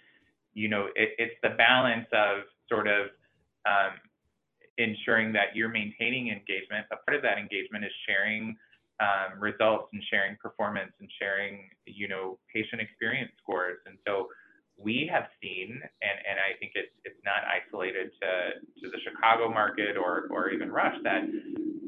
you 0.53 0.67
know, 0.67 0.87
it, 0.95 1.15
it's 1.17 1.35
the 1.41 1.51
balance 1.57 2.07
of 2.11 2.41
sort 2.67 2.87
of 2.87 3.07
um, 3.65 3.93
ensuring 4.77 5.31
that 5.33 5.55
you're 5.55 5.69
maintaining 5.69 6.27
engagement. 6.27 6.85
But 6.89 7.05
part 7.05 7.15
of 7.15 7.23
that 7.23 7.37
engagement 7.37 7.85
is 7.85 7.91
sharing 8.05 8.57
um, 8.99 9.39
results 9.39 9.87
and 9.93 10.03
sharing 10.11 10.35
performance 10.35 10.91
and 10.99 11.09
sharing, 11.19 11.69
you 11.85 12.09
know, 12.09 12.37
patient 12.53 12.81
experience 12.81 13.31
scores. 13.41 13.77
And 13.85 13.97
so 14.05 14.27
we 14.77 15.09
have 15.11 15.25
seen, 15.41 15.81
and, 15.81 16.17
and 16.21 16.37
I 16.37 16.53
think 16.61 16.73
it's, 16.75 16.93
it's 17.03 17.19
not 17.25 17.41
isolated 17.49 18.13
to, 18.21 18.31
to 18.81 18.85
the 18.93 18.99
Chicago 19.01 19.49
market 19.49 19.97
or, 19.97 20.29
or 20.29 20.49
even 20.51 20.71
Rush, 20.71 20.95
that 21.03 21.25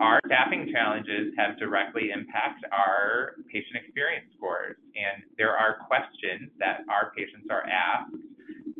our 0.02 0.19
staffing 0.25 0.71
challenges 0.73 1.34
have 1.38 1.60
directly 1.60 2.10
impact 2.10 2.65
our 2.73 3.38
patient 3.54 3.78
experience 3.86 4.25
scores. 4.36 4.75
And 4.97 5.21
there 5.38 5.54
are 5.54 5.86
questions 5.86 6.49
that 6.58 6.82
our 6.89 7.13
patients 7.13 7.47
are 7.52 7.63
asked 7.69 8.17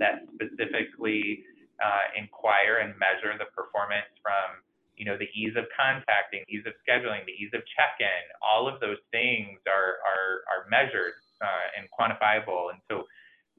that 0.02 0.26
specifically 0.34 1.46
uh, 1.78 2.10
inquire 2.18 2.82
and 2.82 2.98
measure 2.98 3.36
the 3.38 3.48
performance 3.54 4.10
from 4.24 4.64
you 5.00 5.08
know 5.08 5.16
the 5.16 5.32
ease 5.32 5.56
of 5.56 5.64
contacting, 5.72 6.44
ease 6.52 6.68
of 6.68 6.76
scheduling, 6.84 7.24
the 7.24 7.32
ease 7.32 7.56
of 7.56 7.64
check-in. 7.72 8.24
All 8.44 8.68
of 8.68 8.84
those 8.84 9.00
things 9.16 9.56
are 9.64 10.04
are, 10.04 10.44
are 10.52 10.62
measured 10.68 11.16
uh, 11.40 11.80
and 11.80 11.88
quantifiable, 11.88 12.76
and 12.76 12.84
so 12.92 13.08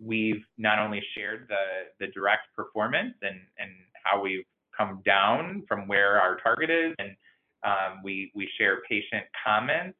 we've 0.04 0.42
not 0.58 0.78
only 0.78 1.02
shared 1.14 1.46
the 1.48 2.04
the 2.04 2.12
direct 2.12 2.54
performance 2.56 3.14
and 3.22 3.40
and 3.58 3.70
how 4.04 4.20
we've 4.20 4.44
come 4.76 5.02
down 5.04 5.62
from 5.68 5.86
where 5.86 6.20
our 6.20 6.36
target 6.36 6.70
is, 6.70 6.94
and 6.98 7.16
um, 7.64 8.02
we 8.02 8.32
we 8.34 8.48
share 8.58 8.80
patient 8.88 9.24
comments. 9.44 9.98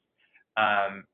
Um, 0.57 1.05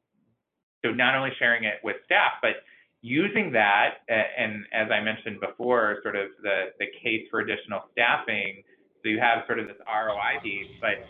so 0.84 0.92
not 0.92 1.14
only 1.16 1.30
sharing 1.38 1.64
it 1.64 1.74
with 1.82 1.96
staff, 2.04 2.32
but 2.42 2.62
using 3.02 3.52
that, 3.52 4.02
and 4.08 4.64
as 4.72 4.88
I 4.90 5.00
mentioned 5.00 5.40
before, 5.40 5.98
sort 6.02 6.16
of 6.16 6.28
the, 6.42 6.66
the 6.78 6.86
case 7.02 7.26
for 7.30 7.40
additional 7.40 7.80
staffing. 7.92 8.62
So 9.02 9.10
you 9.10 9.20
have 9.20 9.44
sort 9.46 9.58
of 9.58 9.66
this 9.66 9.76
ROI 9.86 10.42
piece, 10.42 10.70
but 10.80 11.06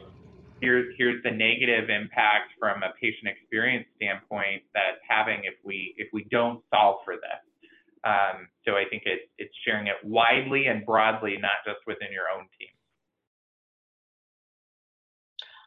here's 0.61 0.95
here's 0.97 1.23
the 1.23 1.31
negative 1.31 1.91
impact 1.91 2.53
from 2.59 2.83
a 2.83 2.93
patient 3.01 3.29
experience 3.29 3.87
standpoint 3.97 4.63
that 4.75 5.01
having 5.09 5.41
if 5.45 5.55
we 5.65 5.95
if 5.97 6.09
we 6.13 6.25
don't 6.31 6.63
solve 6.71 7.01
for 7.05 7.15
this. 7.15 7.46
Um, 8.07 8.49
so 8.65 8.77
I 8.77 8.85
think 8.89 9.03
it's 9.05 9.25
it's 9.37 9.55
sharing 9.65 9.89
it 9.89 9.97
widely 10.05 10.67
and 10.67 10.87
broadly, 10.87 11.37
not 11.41 11.59
just 11.67 11.81
within 11.87 12.13
your 12.13 12.31
own 12.33 12.47
team. 12.59 12.69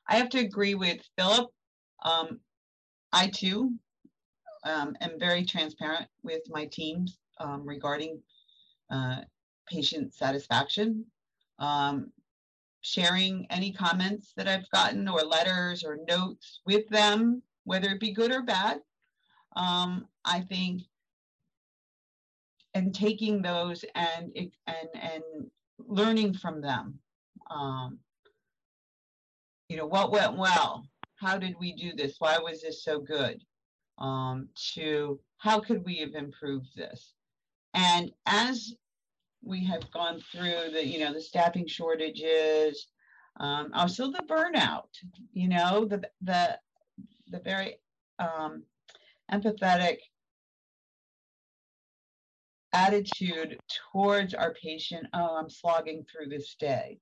I 0.08 0.16
have 0.16 0.30
to 0.30 0.40
agree 0.40 0.76
with 0.76 1.02
Philip. 1.18 1.50
Um, 2.04 2.40
I 3.12 3.28
too 3.28 3.74
um, 4.64 4.96
am 5.02 5.20
very 5.20 5.44
transparent 5.44 6.08
with 6.24 6.42
my 6.50 6.66
teams 6.66 7.20
um, 7.40 7.68
regarding 7.68 8.22
uh, 8.90 9.22
patient 9.68 10.14
satisfaction. 10.14 11.06
Um, 11.60 12.12
sharing 12.82 13.46
any 13.50 13.74
comments 13.74 14.32
that 14.38 14.48
I've 14.48 14.70
gotten 14.70 15.10
or 15.10 15.20
letters 15.20 15.84
or 15.84 16.00
notes 16.08 16.62
with 16.66 16.88
them, 16.88 17.44
whether 17.66 17.90
it 17.90 18.00
be 18.00 18.14
good 18.14 18.32
or 18.32 18.44
bad. 18.44 18.80
Um, 19.58 20.08
I 20.24 20.40
think 20.40 20.84
and 22.74 22.94
taking 22.94 23.42
those 23.42 23.84
and 23.96 24.32
and 24.68 24.90
and 24.94 25.24
learning 25.80 26.34
from 26.34 26.62
them. 26.62 27.00
Um, 27.50 28.00
you 29.70 29.78
know, 29.78 29.86
what 29.86 30.12
went 30.12 30.38
well? 30.38 30.86
How 31.16 31.38
did 31.38 31.56
we 31.60 31.74
do 31.74 31.94
this? 31.96 32.16
Why 32.20 32.38
was 32.38 32.62
this 32.62 32.84
so 32.84 33.00
good? 33.00 33.44
um, 34.00 34.48
to 34.74 35.20
how 35.38 35.60
could 35.60 35.86
we 35.86 35.98
have 35.98 36.14
improved 36.16 36.76
this? 36.76 37.14
And 37.74 38.12
as 38.26 38.74
we 39.44 39.64
have 39.66 39.90
gone 39.92 40.22
through 40.32 40.72
the, 40.74 40.86
you 40.86 41.00
know, 41.00 41.14
the 41.14 41.22
staffing 41.22 41.68
shortages, 41.68 42.88
um, 43.40 43.72
also 43.74 44.12
the 44.12 44.24
burnout, 44.28 44.90
you 45.32 45.48
know, 45.48 45.86
the 45.86 46.02
the 46.22 46.58
the 47.28 47.40
very 47.40 47.76
um, 48.18 48.64
empathetic 49.32 49.98
attitude 52.74 53.60
towards 53.92 54.34
our 54.34 54.54
patient. 54.54 55.08
Oh, 55.14 55.38
I'm 55.38 55.50
slogging 55.50 56.06
through 56.06 56.30
this 56.30 56.56
day. 56.56 57.00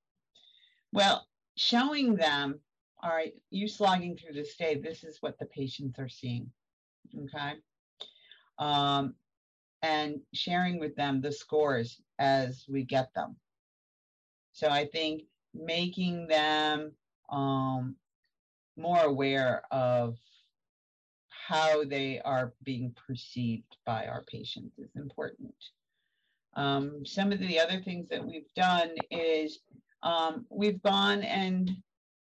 Well, 0.93 1.25
showing 1.55 2.15
them, 2.15 2.59
all 3.03 3.11
right, 3.11 3.33
you 3.51 3.67
slogging 3.67 4.17
through 4.17 4.33
this 4.33 4.55
day. 4.55 4.75
This 4.75 5.03
is 5.03 5.17
what 5.21 5.37
the 5.39 5.45
patients 5.45 5.99
are 5.99 6.09
seeing 6.09 6.51
okay? 7.23 7.53
Um, 8.59 9.15
and 9.81 10.19
sharing 10.33 10.79
with 10.79 10.95
them 10.95 11.21
the 11.21 11.31
scores 11.31 12.01
as 12.19 12.65
we 12.67 12.83
get 12.83 13.13
them. 13.13 13.35
So 14.51 14.69
I 14.69 14.85
think 14.85 15.23
making 15.53 16.27
them 16.27 16.91
um, 17.29 17.95
more 18.75 19.01
aware 19.01 19.63
of 19.71 20.17
how 21.47 21.81
they 21.85 22.19
are 22.25 22.51
being 22.63 22.93
perceived 23.07 23.77
by 23.85 24.05
our 24.05 24.23
patients 24.23 24.77
is 24.77 24.89
important. 24.97 25.55
Um, 26.57 27.05
some 27.05 27.31
of 27.31 27.39
the 27.39 27.57
other 27.57 27.79
things 27.79 28.09
that 28.09 28.25
we've 28.25 28.53
done 28.53 28.89
is 29.11 29.59
um, 30.03 30.45
we've 30.49 30.83
gone 30.83 31.23
and 31.23 31.71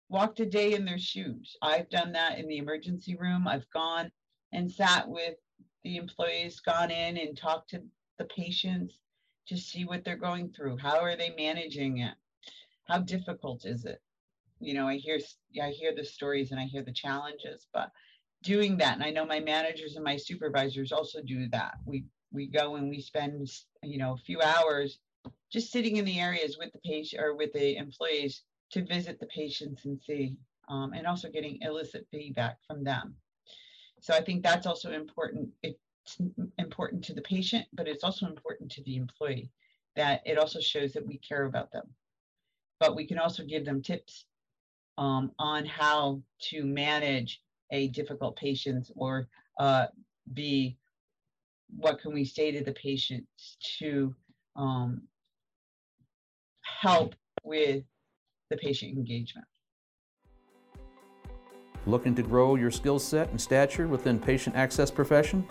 walked 0.10 0.40
a 0.40 0.46
day 0.46 0.74
in 0.74 0.86
their 0.86 0.98
shoes. 0.98 1.56
I've 1.62 1.88
done 1.92 2.12
that 2.14 2.40
in 2.40 2.48
the 2.48 2.58
emergency 2.58 3.16
room. 3.16 3.48
I've 3.48 3.70
gone 3.70 4.12
and 4.54 4.72
sat 4.72 5.08
with 5.08 5.36
the 5.84 5.98
employees, 5.98 6.60
gone 6.60 6.90
in 6.90 7.18
and 7.18 7.38
talked 7.38 7.70
to 7.72 7.84
the 8.18 8.26
patients 8.26 9.02
to 9.50 9.56
see 9.56 9.86
what 9.86 10.04
they're 10.04 10.16
going 10.16 10.52
through. 10.52 10.78
How 10.78 11.00
are 11.00 11.16
they 11.16 11.32
managing 11.38 12.00
it? 12.00 12.16
How 12.86 12.98
difficult 12.98 13.66
is 13.66 13.86
it? 13.86 14.02
You 14.60 14.74
know, 14.74 14.88
I 14.88 14.96
hear 14.96 15.20
I 15.62 15.70
hear 15.70 15.94
the 15.96 16.06
stories 16.06 16.50
and 16.50 16.60
I 16.60 16.66
hear 16.66 16.82
the 16.82 16.92
challenges, 16.92 17.68
but 17.72 17.92
doing 18.44 18.78
that, 18.78 18.96
and 18.96 19.04
I 19.04 19.12
know 19.12 19.26
my 19.26 19.40
managers 19.40 19.96
and 19.96 20.04
my 20.04 20.18
supervisors 20.18 20.92
also 20.92 21.22
do 21.22 21.48
that. 21.50 21.76
We 21.86 22.06
we 22.32 22.48
go 22.48 22.76
and 22.76 22.90
we 22.90 23.02
spend 23.02 23.50
you 23.84 23.98
know 23.98 24.14
a 24.14 24.18
few 24.26 24.42
hours 24.42 25.00
just 25.52 25.72
sitting 25.72 25.98
in 25.98 26.06
the 26.06 26.20
areas 26.20 26.58
with 26.58 26.72
the 26.72 26.80
patient 26.80 27.22
or 27.22 27.36
with 27.36 27.52
the 27.54 27.76
employees 27.76 28.44
to 28.72 28.86
visit 28.86 29.20
the 29.20 29.28
patients 29.28 29.86
and 29.86 30.00
see, 30.00 30.38
um, 30.70 30.94
and 30.94 31.06
also 31.06 31.30
getting 31.30 31.60
illicit 31.62 32.08
feedback 32.12 32.58
from 32.66 32.84
them. 32.84 33.16
So 34.00 34.14
I 34.14 34.22
think 34.22 34.44
that's 34.44 34.66
also 34.66 34.92
important. 34.92 35.50
It's 35.62 36.18
important 36.58 37.04
to 37.06 37.14
the 37.14 37.22
patient, 37.22 37.66
but 37.74 37.88
it's 37.88 38.04
also 38.04 38.26
important 38.26 38.72
to 38.72 38.84
the 38.84 38.96
employee 38.96 39.52
that 39.96 40.22
it 40.26 40.38
also 40.38 40.60
shows 40.60 40.94
that 40.94 41.06
we 41.06 41.18
care 41.20 41.46
about 41.46 41.72
them. 41.72 41.86
But 42.80 42.96
we 42.96 43.06
can 43.06 43.20
also 43.20 43.44
give 43.44 43.66
them 43.66 43.84
tips 43.84 44.26
um, 44.98 45.32
on 45.38 45.66
how 45.66 46.22
to 46.50 46.66
manage 46.66 47.42
a 47.72 47.88
difficult 47.90 48.36
patient 48.36 48.90
or 48.96 49.28
uh, 49.60 49.88
be 50.34 50.78
what 51.78 52.00
can 52.02 52.14
we 52.14 52.26
say 52.26 52.52
to 52.52 52.64
the 52.64 52.74
patient 52.74 53.26
to 53.80 54.14
um, 54.56 55.02
help 56.62 57.16
with 57.44 57.84
the 58.50 58.58
patient 58.58 58.98
engagement. 58.98 59.48
Looking 61.86 62.14
to 62.16 62.22
grow 62.22 62.56
your 62.56 62.70
skill 62.70 63.00
set 63.00 63.30
and 63.30 63.42
stature 63.42 63.88
within 63.88 64.20
patient 64.20 64.56
access 64.56 64.92
profession? 64.92 65.48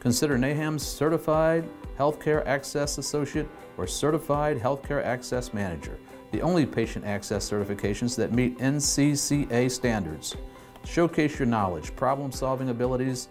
Consider 0.00 0.36
NAHAM's 0.36 0.84
Certified 0.84 1.68
Healthcare 1.98 2.46
Access 2.46 2.98
Associate 2.98 3.48
or 3.76 3.86
Certified 3.86 4.58
Healthcare 4.58 5.04
Access 5.04 5.52
Manager, 5.52 5.98
the 6.32 6.40
only 6.40 6.66
patient 6.66 7.04
access 7.04 7.48
certifications 7.48 8.16
that 8.16 8.32
meet 8.32 8.58
NCCA 8.58 9.70
standards. 9.70 10.36
Showcase 10.84 11.38
your 11.38 11.46
knowledge, 11.46 11.94
problem 11.96 12.32
solving 12.32 12.70
abilities, 12.70 13.28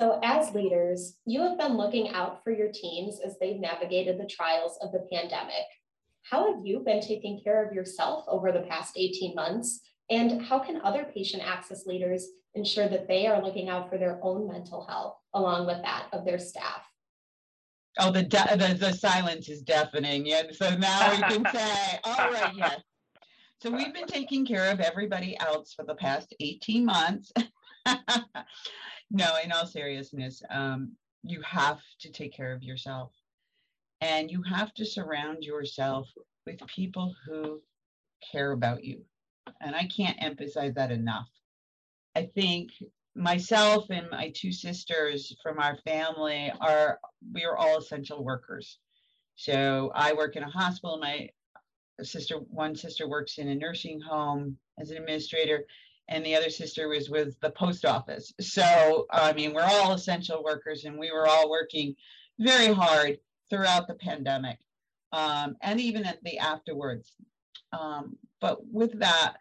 So, 0.00 0.18
as 0.24 0.52
leaders, 0.52 1.18
you 1.24 1.40
have 1.42 1.56
been 1.56 1.76
looking 1.76 2.08
out 2.10 2.42
for 2.42 2.50
your 2.50 2.72
teams 2.72 3.20
as 3.24 3.38
they've 3.38 3.60
navigated 3.60 4.18
the 4.18 4.26
trials 4.26 4.76
of 4.82 4.90
the 4.90 5.06
pandemic. 5.12 5.66
How 6.22 6.52
have 6.52 6.66
you 6.66 6.80
been 6.80 7.00
taking 7.00 7.40
care 7.44 7.64
of 7.64 7.72
yourself 7.72 8.24
over 8.26 8.50
the 8.50 8.66
past 8.68 8.94
18 8.96 9.36
months? 9.36 9.82
And 10.10 10.42
how 10.42 10.58
can 10.58 10.80
other 10.82 11.06
patient 11.14 11.44
access 11.46 11.86
leaders 11.86 12.26
ensure 12.54 12.88
that 12.88 13.08
they 13.08 13.26
are 13.26 13.42
looking 13.42 13.68
out 13.68 13.90
for 13.90 13.98
their 13.98 14.18
own 14.22 14.48
mental 14.48 14.86
health 14.86 15.16
along 15.34 15.66
with 15.66 15.82
that 15.82 16.06
of 16.12 16.24
their 16.24 16.38
staff? 16.38 16.82
Oh, 17.98 18.10
the, 18.10 18.22
the, 18.22 18.76
the 18.78 18.92
silence 18.92 19.48
is 19.48 19.62
deafening. 19.62 20.26
Yeah. 20.26 20.42
So 20.52 20.76
now 20.76 21.12
we 21.12 21.18
can 21.18 21.44
say, 21.52 22.00
all 22.04 22.30
right, 22.30 22.54
yes. 22.54 22.80
So 23.62 23.70
we've 23.70 23.94
been 23.94 24.06
taking 24.06 24.44
care 24.44 24.70
of 24.70 24.80
everybody 24.80 25.38
else 25.38 25.72
for 25.72 25.84
the 25.84 25.94
past 25.94 26.34
18 26.40 26.84
months. 26.84 27.32
no, 29.10 29.36
in 29.42 29.52
all 29.52 29.66
seriousness, 29.66 30.42
um, 30.50 30.92
you 31.22 31.40
have 31.42 31.80
to 32.00 32.10
take 32.10 32.34
care 32.34 32.52
of 32.52 32.62
yourself. 32.62 33.12
And 34.00 34.30
you 34.30 34.42
have 34.42 34.74
to 34.74 34.84
surround 34.84 35.44
yourself 35.44 36.08
with 36.46 36.58
people 36.66 37.14
who 37.26 37.62
care 38.32 38.52
about 38.52 38.84
you. 38.84 39.02
And 39.60 39.74
I 39.74 39.86
can't 39.86 40.16
emphasize 40.20 40.74
that 40.74 40.90
enough. 40.90 41.28
I 42.16 42.26
think 42.34 42.70
myself 43.16 43.86
and 43.90 44.10
my 44.10 44.32
two 44.36 44.52
sisters 44.52 45.36
from 45.42 45.58
our 45.60 45.78
family 45.84 46.52
are 46.60 47.00
we 47.34 47.44
are 47.44 47.56
all 47.56 47.78
essential 47.78 48.24
workers. 48.24 48.78
So 49.36 49.92
I 49.94 50.12
work 50.14 50.36
in 50.36 50.42
a 50.44 50.50
hospital. 50.50 50.98
My 50.98 51.30
sister, 52.02 52.36
one 52.50 52.76
sister 52.76 53.08
works 53.08 53.38
in 53.38 53.48
a 53.48 53.54
nursing 53.56 54.00
home 54.00 54.58
as 54.80 54.90
an 54.90 54.98
administrator, 54.98 55.66
and 56.08 56.24
the 56.26 56.36
other 56.36 56.50
sister 56.50 56.88
was 56.88 57.10
with 57.10 57.38
the 57.40 57.50
post 57.50 57.84
office. 57.86 58.32
So, 58.40 59.06
I 59.12 59.32
mean, 59.32 59.54
we're 59.54 59.62
all 59.62 59.92
essential 59.92 60.44
workers 60.44 60.84
and 60.84 60.98
we 60.98 61.12
were 61.12 61.26
all 61.28 61.50
working 61.50 61.96
very 62.40 62.72
hard 62.72 63.18
throughout 63.50 63.88
the 63.88 63.94
pandemic. 63.94 64.58
um, 65.12 65.56
and 65.62 65.80
even 65.80 66.04
at 66.06 66.22
the 66.24 66.38
afterwards. 66.38 67.14
Um, 67.72 68.16
but 68.40 68.58
with 68.72 69.00
that, 69.00 69.36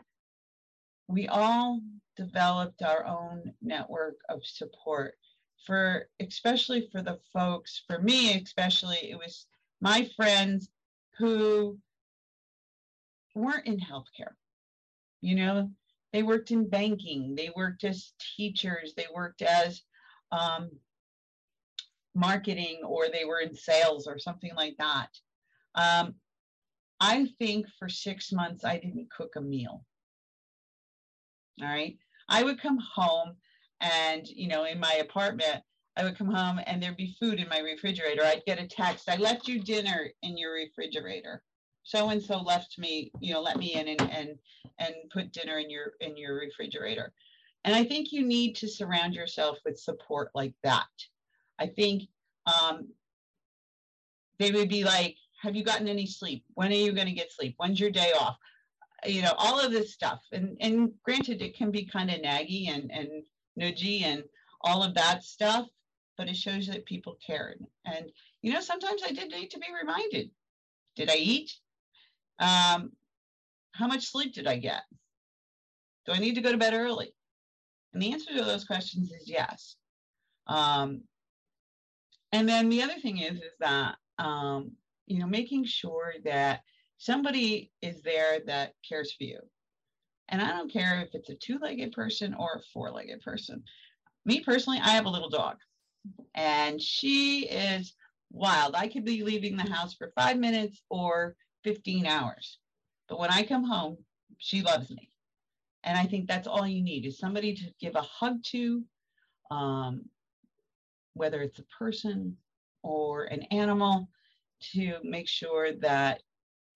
we 1.07 1.27
all 1.27 1.81
developed 2.15 2.81
our 2.81 3.05
own 3.05 3.53
network 3.61 4.15
of 4.29 4.45
support. 4.45 5.15
For 5.65 6.09
especially 6.19 6.89
for 6.91 7.01
the 7.01 7.19
folks 7.31 7.83
for 7.87 7.99
me 7.99 8.41
especially 8.41 8.97
it 9.09 9.17
was 9.17 9.45
my 9.79 10.09
friends 10.15 10.69
who 11.17 11.79
weren't 13.33 13.67
in 13.67 13.79
healthcare. 13.79 14.35
You 15.21 15.35
know 15.35 15.71
they 16.11 16.23
worked 16.23 16.51
in 16.51 16.69
banking 16.69 17.35
they 17.35 17.49
worked 17.55 17.83
as 17.83 18.13
teachers 18.35 18.93
they 18.95 19.07
worked 19.13 19.41
as 19.41 19.81
um, 20.31 20.69
marketing 22.13 22.81
or 22.85 23.07
they 23.07 23.25
were 23.25 23.39
in 23.39 23.55
sales 23.55 24.05
or 24.05 24.19
something 24.19 24.51
like 24.55 24.75
that. 24.77 25.09
Um, 25.75 26.15
i 26.99 27.27
think 27.39 27.65
for 27.77 27.89
six 27.89 28.31
months 28.31 28.63
i 28.63 28.77
didn't 28.77 29.11
cook 29.11 29.35
a 29.35 29.41
meal 29.41 29.83
all 31.61 31.67
right 31.67 31.97
i 32.29 32.43
would 32.43 32.61
come 32.61 32.79
home 32.95 33.35
and, 33.83 34.27
you 34.27 34.47
know, 34.47 34.63
in 34.63 34.79
my 34.79 34.93
apartment, 34.93 35.61
I 35.97 36.03
would 36.03 36.17
come 36.17 36.33
home 36.33 36.59
and 36.65 36.81
there'd 36.81 36.97
be 36.97 37.15
food 37.19 37.39
in 37.39 37.49
my 37.49 37.59
refrigerator. 37.59 38.23
I'd 38.23 38.45
get 38.47 38.59
a 38.59 38.67
text, 38.67 39.09
I 39.09 39.17
left 39.17 39.47
you 39.47 39.61
dinner 39.61 40.09
in 40.23 40.37
your 40.37 40.53
refrigerator. 40.53 41.43
So 41.83 42.09
and 42.09 42.23
so 42.23 42.37
left 42.37 42.79
me, 42.79 43.11
you 43.19 43.33
know, 43.33 43.41
let 43.41 43.57
me 43.57 43.73
in 43.73 43.89
and 43.89 44.01
and 44.01 44.29
and 44.79 44.95
put 45.11 45.33
dinner 45.33 45.59
in 45.59 45.69
your 45.69 45.91
in 45.99 46.15
your 46.15 46.35
refrigerator. 46.35 47.11
And 47.65 47.75
I 47.75 47.83
think 47.83 48.11
you 48.11 48.25
need 48.25 48.55
to 48.55 48.67
surround 48.69 49.13
yourself 49.13 49.57
with 49.65 49.77
support 49.77 50.29
like 50.33 50.53
that. 50.63 50.87
I 51.59 51.67
think 51.67 52.03
um, 52.45 52.87
they 54.39 54.51
would 54.51 54.69
be 54.69 54.83
like, 54.83 55.17
have 55.41 55.55
you 55.55 55.63
gotten 55.63 55.89
any 55.89 56.07
sleep? 56.07 56.45
When 56.53 56.71
are 56.71 56.75
you 56.75 56.93
going 56.93 57.07
to 57.07 57.13
get 57.13 57.31
sleep? 57.31 57.55
When's 57.57 57.79
your 57.79 57.91
day 57.91 58.13
off? 58.19 58.37
You 59.05 59.21
know, 59.21 59.33
all 59.37 59.59
of 59.59 59.71
this 59.71 59.93
stuff. 59.93 60.21
And 60.31 60.57
and 60.59 60.91
granted, 61.03 61.41
it 61.41 61.57
can 61.57 61.71
be 61.71 61.85
kind 61.85 62.09
of 62.09 62.21
naggy 62.21 62.69
and 62.69 62.91
and 62.91 63.23
nudgy 63.59 64.03
and 64.03 64.23
all 64.61 64.83
of 64.83 64.93
that 64.95 65.23
stuff, 65.23 65.67
but 66.17 66.29
it 66.29 66.35
shows 66.35 66.67
that 66.67 66.85
people 66.85 67.17
cared. 67.25 67.59
And, 67.85 68.11
you 68.41 68.53
know, 68.53 68.61
sometimes 68.61 69.01
I 69.05 69.11
did 69.11 69.31
need 69.31 69.51
to 69.51 69.59
be 69.59 69.67
reminded 69.77 70.31
did 70.95 71.09
I 71.09 71.15
eat? 71.15 71.51
Um, 72.37 72.91
how 73.71 73.87
much 73.87 74.05
sleep 74.05 74.35
did 74.35 74.45
I 74.45 74.57
get? 74.57 74.83
Do 76.05 76.11
I 76.11 76.19
need 76.19 76.35
to 76.35 76.41
go 76.41 76.51
to 76.51 76.57
bed 76.57 76.75
early? 76.75 77.15
And 77.93 78.01
the 78.01 78.11
answer 78.13 78.31
to 78.37 78.43
those 78.43 78.63
questions 78.65 79.11
is 79.11 79.27
yes. 79.27 79.75
Um, 80.45 81.01
and 82.31 82.47
then 82.47 82.69
the 82.69 82.83
other 82.83 82.99
thing 83.01 83.19
is, 83.19 83.37
is 83.37 83.53
that, 83.59 83.95
um, 84.19 84.73
you 85.07 85.17
know, 85.17 85.25
making 85.25 85.65
sure 85.65 86.13
that 86.25 86.61
somebody 87.03 87.69
is 87.81 88.01
there 88.01 88.39
that 88.45 88.73
cares 88.87 89.13
for 89.13 89.25
you. 89.25 89.39
And 90.29 90.41
I 90.41 90.51
don't 90.51 90.71
care 90.71 91.01
if 91.01 91.13
it's 91.13 91.29
a 91.29 91.35
two 91.35 91.59
legged 91.59 91.91
person 91.91 92.33
or 92.33 92.53
a 92.53 92.61
four 92.73 92.91
legged 92.91 93.21
person. 93.21 93.61
Me 94.25 94.39
personally, 94.39 94.79
I 94.81 94.91
have 94.91 95.05
a 95.05 95.09
little 95.09 95.29
dog 95.29 95.57
and 96.33 96.81
she 96.81 97.45
is 97.47 97.93
wild. 98.31 98.75
I 98.75 98.87
could 98.87 99.03
be 99.03 99.21
leaving 99.21 99.57
the 99.57 99.69
house 99.69 99.93
for 99.93 100.13
five 100.15 100.37
minutes 100.37 100.81
or 100.89 101.35
15 101.65 102.05
hours. 102.05 102.59
But 103.09 103.19
when 103.19 103.29
I 103.29 103.43
come 103.43 103.65
home, 103.65 103.97
she 104.37 104.61
loves 104.61 104.89
me. 104.89 105.09
And 105.83 105.97
I 105.97 106.05
think 106.05 106.27
that's 106.27 106.47
all 106.47 106.65
you 106.65 106.81
need 106.81 107.05
is 107.05 107.19
somebody 107.19 107.53
to 107.53 107.65
give 107.81 107.95
a 107.95 108.01
hug 108.01 108.41
to, 108.51 108.81
um, 109.51 110.05
whether 111.15 111.41
it's 111.41 111.59
a 111.59 111.65
person 111.77 112.37
or 112.81 113.25
an 113.25 113.41
animal, 113.51 114.07
to 114.71 114.99
make 115.03 115.27
sure 115.27 115.73
that, 115.81 116.21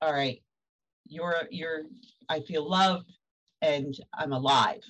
all 0.01 0.13
right, 0.13 0.41
you're, 1.07 1.43
you're, 1.49 1.83
I 2.29 2.41
feel 2.41 2.69
loved, 2.69 3.11
and 3.61 3.95
I'm 4.13 4.33
alive. 4.33 4.81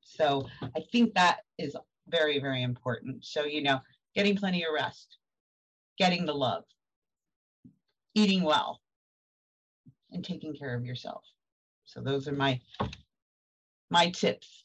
So 0.00 0.46
I 0.62 0.80
think 0.92 1.14
that 1.14 1.38
is 1.58 1.76
very, 2.08 2.38
very 2.38 2.62
important. 2.62 3.24
So, 3.24 3.44
you 3.44 3.62
know, 3.62 3.80
getting 4.14 4.36
plenty 4.36 4.62
of 4.62 4.72
rest, 4.72 5.18
getting 5.98 6.24
the 6.24 6.34
love, 6.34 6.64
eating 8.14 8.42
well, 8.42 8.80
and 10.12 10.24
taking 10.24 10.54
care 10.54 10.74
of 10.74 10.84
yourself. 10.84 11.22
So 11.84 12.00
those 12.00 12.28
are 12.28 12.32
my 12.32 12.60
my 13.90 14.10
tips. 14.10 14.64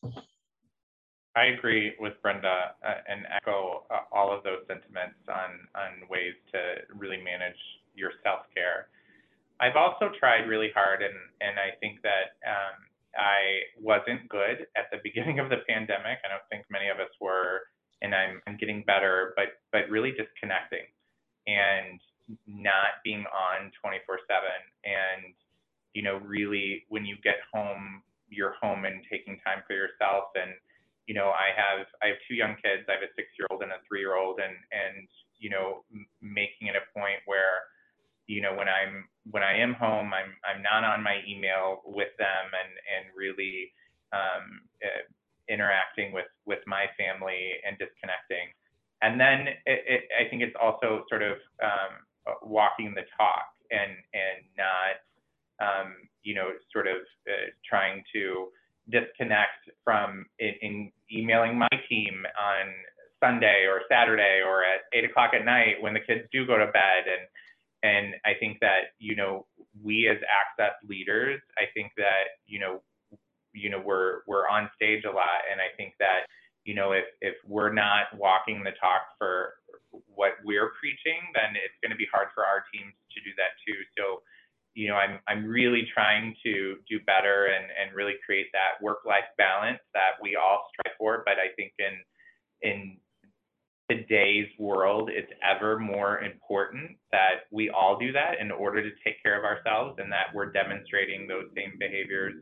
I 1.36 1.46
agree 1.46 1.94
with 2.00 2.14
Brenda 2.22 2.72
uh, 2.86 2.94
and 3.08 3.26
echo 3.32 3.84
uh, 3.92 4.00
all 4.12 4.36
of 4.36 4.44
those 4.44 4.60
sentiments 4.68 5.20
on 5.30 5.52
on 5.76 6.10
ways 6.10 6.34
to 6.52 6.60
really 6.96 7.18
manage 7.18 7.60
your 7.96 8.12
self 8.24 8.42
care. 8.56 8.88
I've 9.62 9.78
also 9.78 10.10
tried 10.18 10.50
really 10.50 10.72
hard, 10.74 11.02
and 11.04 11.14
and 11.40 11.60
I 11.60 11.78
think 11.80 12.02
that 12.02 12.36
um, 12.44 12.76
I 13.16 13.70
wasn't 13.80 14.28
good 14.28 14.66
at 14.76 14.90
the 14.92 14.98
beginning 15.04 15.40
of 15.40 15.50
the 15.50 15.62
pandemic. 15.70 16.18
I 16.26 16.30
don't 16.34 16.48
think 16.50 16.66
many 16.70 16.90
of 16.90 17.00
us 17.00 17.14
were, 17.22 17.70
and 18.02 18.14
I'm, 18.16 18.42
I'm 18.48 18.58
getting 18.58 18.84
better, 18.84 19.34
but 19.38 19.62
but 19.72 19.90
really 19.90 20.12
disconnecting 20.12 20.90
and 21.48 22.02
not 22.48 23.02
being 23.04 23.26
on 23.30 23.72
24/7 23.84 24.02
and 24.86 25.34
you 25.94 26.02
know 26.02 26.18
really 26.24 26.86
when 26.88 27.04
you 27.04 27.18
get 27.24 27.44
home 27.54 28.02
you're 28.30 28.56
home 28.62 28.86
and 28.86 29.04
taking 29.12 29.38
time 29.44 29.60
for 29.68 29.74
yourself 29.74 30.32
and 30.36 30.54
you 31.08 31.14
know 31.14 31.34
I 31.36 31.52
have 31.52 31.88
I 32.02 32.08
have 32.08 32.18
two 32.28 32.36
young 32.36 32.56
kids 32.64 32.88
I 32.88 32.94
have 32.94 33.04
a 33.04 33.12
6-year-old 33.20 33.64
and 33.64 33.72
a 33.74 33.82
3-year-old 33.92 34.40
and 34.40 34.56
and 34.72 35.08
you 35.40 35.50
know 35.50 35.84
m- 35.92 36.08
making 36.22 36.70
it 36.70 36.76
a 36.78 36.86
point 36.98 37.20
where 37.26 37.68
you 38.32 38.42
know 38.42 38.56
when 38.56 38.70
I'm 38.70 39.12
when 39.30 39.44
I 39.44 39.60
am 39.60 39.74
home, 39.74 40.14
I'm 40.16 40.32
I'm 40.48 40.64
not 40.64 40.88
on 40.88 41.04
my 41.04 41.20
email 41.28 41.84
with 41.86 42.16
them 42.18 42.46
and 42.56 42.72
and 42.88 43.04
really 43.16 43.76
um, 44.14 44.64
uh, 44.80 45.04
interacting 45.52 46.14
with 46.14 46.32
with 46.46 46.60
my 46.66 46.86
family 46.96 47.60
and 47.68 47.78
disconnecting. 47.78 48.48
And 49.04 49.20
then 49.20 49.52
it, 49.66 49.80
it, 49.86 50.02
I 50.16 50.30
think 50.30 50.44
it's 50.44 50.56
also 50.56 51.04
sort 51.10 51.24
of 51.24 51.38
um, 51.62 51.92
walking 52.42 52.94
the 52.96 53.04
talk 53.20 53.52
and 53.70 53.92
and 54.16 54.40
not 54.56 54.96
um, 55.60 55.90
you 56.24 56.34
know 56.34 56.56
sort 56.72 56.88
of 56.88 57.04
uh, 57.28 57.52
trying 57.68 58.02
to 58.16 58.48
disconnect 58.90 59.68
from 59.84 60.26
in, 60.40 60.54
in 60.62 60.92
emailing 61.12 61.58
my 61.60 61.76
team 61.90 62.24
on 62.40 62.72
Sunday 63.20 63.66
or 63.68 63.82
Saturday 63.92 64.40
or 64.40 64.64
at 64.64 64.88
eight 64.94 65.04
o'clock 65.04 65.32
at 65.36 65.44
night 65.44 65.76
when 65.82 65.94
the 65.94 66.00
kids 66.00 66.24
do 66.32 66.48
go 66.48 66.58
to 66.58 66.72
bed 66.72 67.06
and 67.06 67.28
and 67.84 68.16
I 68.26 68.34
think 68.40 68.60
that 68.62 68.94
you 69.00 69.16
know 69.16 69.46
we 69.84 70.08
as 70.08 70.18
access 70.30 70.76
leaders, 70.88 71.42
I 71.58 71.66
think 71.74 71.92
that 71.98 72.38
you 72.46 72.60
know 72.60 72.82
you 73.54 73.70
know 73.70 73.82
we're 73.84 74.22
we're 74.28 74.48
on 74.48 74.70
stage 74.76 75.04
a 75.06 75.12
lot, 75.12 75.50
and 75.52 75.60
I 75.60 75.76
think 75.78 75.94
that 76.00 76.30
you 76.64 76.76
know 76.76 76.92
if 76.92 77.06
if 77.22 77.36
we're 77.48 77.74
not 77.74 78.14
walking 78.16 78.64
the 78.64 78.72
talk 78.80 79.18
for 79.18 79.56
what 80.14 80.34
we're 80.46 80.72
preaching, 80.80 81.20
then 81.34 81.58
it's 81.58 81.76
going 81.82 81.92
to 81.92 81.98
be 81.98 82.08
hard 82.12 82.30
for 82.34 82.46
our 82.46 82.64
teams 82.72 82.94
to 83.12 83.20
do 83.22 83.32
that 83.38 83.58
too. 83.66 83.80
So 83.98 84.22
you 84.76 84.88
know 84.88 84.96
I'm 84.96 85.20
I'm 85.28 85.46
really 85.46 85.88
trying 85.94 86.36
to 86.44 86.78
do 86.88 87.00
better 87.06 87.48
and 87.48 87.66
and 87.66 87.96
really 87.96 88.16
create 88.26 88.48
that 88.54 88.78
work 88.84 89.00
life 89.06 89.28
balance 89.38 89.82
that 89.94 90.22
we 90.22 90.36
all 90.36 90.70
strive 90.70 90.96
for. 90.98 91.24
But 91.26 91.42
I 91.42 91.50
think 91.58 91.74
in 91.80 91.98
in 92.62 92.98
today's 93.92 94.48
world, 94.58 95.10
it's 95.12 95.32
ever 95.44 95.78
more 95.78 96.20
important 96.20 96.92
that 97.12 97.48
we 97.52 97.70
all 97.70 97.98
do 98.00 98.12
that 98.14 98.40
in 98.40 98.50
order 98.52 98.82
to 98.82 98.90
take 99.04 99.22
care 99.22 99.38
of 99.38 99.44
ourselves 99.44 100.00
and 100.00 100.12
that 100.12 100.28
we're 100.34 100.52
demonstrating 100.52 101.28
those 101.28 101.46
same 101.56 101.74
behaviors 101.78 102.34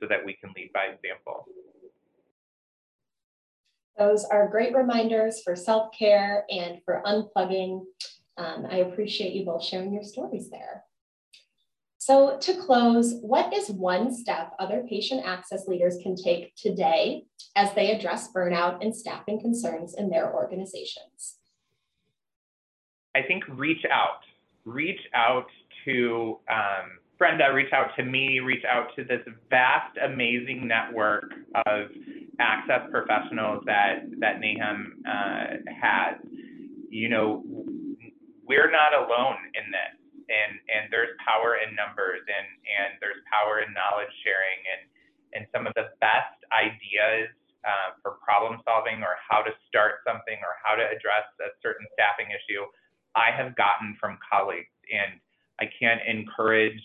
so 0.00 0.06
that 0.08 0.24
we 0.24 0.34
can 0.34 0.52
lead 0.54 0.70
by 0.74 0.84
example. 0.84 1.46
Those 3.98 4.24
are 4.24 4.48
great 4.48 4.74
reminders 4.74 5.42
for 5.42 5.56
self 5.56 5.92
care 5.98 6.44
and 6.50 6.80
for 6.84 7.02
unplugging. 7.06 7.84
Um, 8.36 8.66
I 8.70 8.78
appreciate 8.78 9.34
you 9.34 9.44
both 9.44 9.64
sharing 9.64 9.92
your 9.92 10.04
stories 10.04 10.50
there. 10.50 10.84
So, 12.10 12.38
to 12.38 12.54
close, 12.54 13.14
what 13.20 13.54
is 13.54 13.70
one 13.70 14.12
step 14.12 14.52
other 14.58 14.82
patient 14.90 15.24
access 15.24 15.68
leaders 15.68 15.96
can 16.02 16.16
take 16.16 16.52
today 16.56 17.22
as 17.54 17.72
they 17.74 17.92
address 17.92 18.32
burnout 18.34 18.82
and 18.82 18.92
staffing 18.92 19.40
concerns 19.40 19.94
in 19.94 20.10
their 20.10 20.34
organizations? 20.34 21.36
I 23.14 23.22
think 23.22 23.44
reach 23.46 23.84
out. 23.92 24.22
Reach 24.64 24.98
out 25.14 25.46
to 25.84 26.40
um, 26.50 26.98
Brenda, 27.16 27.52
reach 27.54 27.72
out 27.72 27.94
to 27.96 28.02
me, 28.02 28.40
reach 28.40 28.64
out 28.64 28.88
to 28.96 29.04
this 29.04 29.20
vast, 29.48 29.96
amazing 30.04 30.66
network 30.66 31.30
of 31.64 31.90
access 32.40 32.90
professionals 32.90 33.62
that, 33.66 34.00
that 34.18 34.40
NAHAM 34.40 34.86
uh, 35.08 35.70
has. 35.80 36.16
You 36.88 37.08
know, 37.08 37.44
we're 38.48 38.72
not 38.72 38.94
alone 38.94 39.36
in 39.54 39.70
this 39.70 39.99
and 40.30 40.62
and 40.70 40.86
there's 40.94 41.10
power 41.26 41.58
in 41.58 41.74
numbers 41.74 42.22
and 42.24 42.48
and 42.64 42.94
there's 43.02 43.18
power 43.26 43.60
in 43.60 43.74
knowledge 43.74 44.12
sharing 44.22 44.60
and 44.70 44.82
and 45.34 45.42
some 45.50 45.66
of 45.66 45.74
the 45.74 45.90
best 45.98 46.38
ideas 46.54 47.30
uh, 47.66 47.94
for 48.02 48.18
problem 48.22 48.58
solving 48.64 49.02
or 49.04 49.18
how 49.20 49.42
to 49.42 49.52
start 49.68 50.00
something 50.06 50.38
or 50.42 50.56
how 50.62 50.74
to 50.74 50.82
address 50.86 51.28
a 51.44 51.50
certain 51.62 51.86
staffing 51.94 52.30
issue 52.32 52.64
I 53.14 53.34
have 53.34 53.56
gotten 53.56 53.96
from 53.98 54.18
colleagues 54.22 54.70
and 54.90 55.18
I 55.60 55.68
can't 55.78 56.00
encourage, 56.06 56.80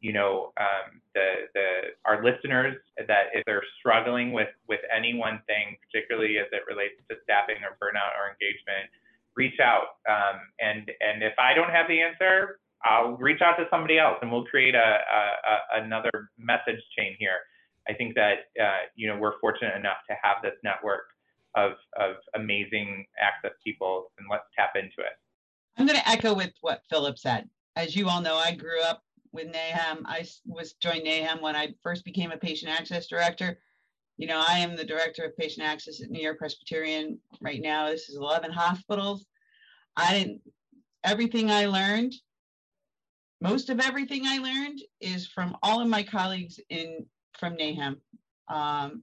you 0.00 0.12
know, 0.12 0.52
um, 0.58 1.00
the 1.14 1.48
the 1.54 1.66
our 2.04 2.24
listeners 2.24 2.76
that 2.98 3.30
if 3.32 3.44
they're 3.46 3.64
struggling 3.78 4.32
with 4.32 4.48
with 4.68 4.80
any 4.94 5.14
one 5.14 5.40
thing, 5.46 5.76
particularly 5.84 6.38
as 6.38 6.46
it 6.52 6.62
relates 6.68 6.96
to 7.08 7.16
staffing 7.22 7.62
or 7.62 7.76
burnout 7.78 8.16
or 8.18 8.32
engagement, 8.32 8.90
reach 9.36 9.60
out. 9.60 10.00
Um, 10.08 10.40
and 10.60 10.90
and 11.00 11.22
if 11.22 11.38
I 11.38 11.54
don't 11.54 11.70
have 11.70 11.88
the 11.88 12.00
answer, 12.00 12.58
I'll 12.84 13.16
reach 13.16 13.40
out 13.40 13.56
to 13.56 13.64
somebody 13.70 13.98
else, 13.98 14.18
and 14.22 14.30
we'll 14.30 14.44
create 14.44 14.74
a, 14.74 14.78
a, 14.78 15.80
a 15.80 15.84
another 15.84 16.30
message 16.38 16.82
chain 16.96 17.16
here. 17.18 17.38
I 17.88 17.94
think 17.94 18.14
that 18.14 18.50
uh, 18.60 18.86
you 18.94 19.08
know 19.08 19.18
we're 19.18 19.38
fortunate 19.40 19.76
enough 19.76 19.98
to 20.08 20.16
have 20.22 20.36
this 20.42 20.54
network 20.62 21.04
of 21.54 21.72
of 21.98 22.16
amazing 22.34 23.06
access 23.20 23.52
people, 23.64 24.12
and 24.18 24.26
let's 24.30 24.44
tap 24.56 24.72
into 24.76 24.98
it. 24.98 25.16
I'm 25.78 25.86
going 25.86 25.98
to 25.98 26.08
echo 26.08 26.34
with 26.34 26.52
what 26.60 26.82
Philip 26.88 27.18
said. 27.18 27.48
As 27.76 27.94
you 27.94 28.08
all 28.08 28.22
know, 28.22 28.36
I 28.36 28.54
grew 28.54 28.80
up 28.82 29.02
with 29.32 29.52
NAHAM. 29.52 30.02
I 30.06 30.26
was 30.46 30.74
joined 30.74 31.04
NAHAM 31.04 31.42
when 31.42 31.54
I 31.54 31.74
first 31.82 32.04
became 32.04 32.32
a 32.32 32.36
patient 32.38 32.72
access 32.72 33.06
director. 33.06 33.58
You 34.16 34.26
know, 34.26 34.42
I 34.46 34.58
am 34.60 34.76
the 34.76 34.84
director 34.84 35.24
of 35.24 35.36
patient 35.36 35.66
access 35.66 36.00
at 36.02 36.10
New 36.10 36.22
York 36.22 36.38
Presbyterian 36.38 37.18
right 37.42 37.60
now. 37.60 37.90
This 37.90 38.08
is 38.08 38.16
11 38.16 38.50
hospitals. 38.50 39.26
I 39.94 40.12
didn't, 40.14 40.40
everything 41.04 41.50
I 41.50 41.66
learned, 41.66 42.14
most 43.40 43.70
of 43.70 43.80
everything 43.80 44.22
I 44.24 44.38
learned 44.38 44.80
is 45.00 45.26
from 45.26 45.56
all 45.62 45.80
of 45.80 45.88
my 45.88 46.02
colleagues 46.02 46.58
in 46.70 47.06
from 47.38 47.56
NAHAM 47.56 47.96
um, 48.48 49.02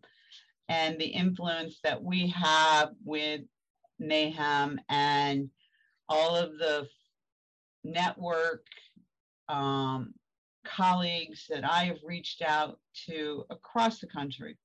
and 0.70 1.00
the 1.00 1.06
influence 1.06 1.80
that 1.84 2.02
we 2.02 2.28
have 2.30 2.90
with 3.04 3.42
NAHAM 4.02 4.78
and 4.90 5.50
all 6.10 6.36
of 6.36 6.58
the 6.58 6.88
network 7.84 8.66
um, 9.50 10.14
colleagues 10.66 11.46
that 11.50 11.64
I 11.70 11.86
have 11.86 12.00
reached 12.04 12.42
out 12.42 12.80
to 13.08 13.46
across 13.50 14.00
the 14.00 14.08
country. 14.08 14.58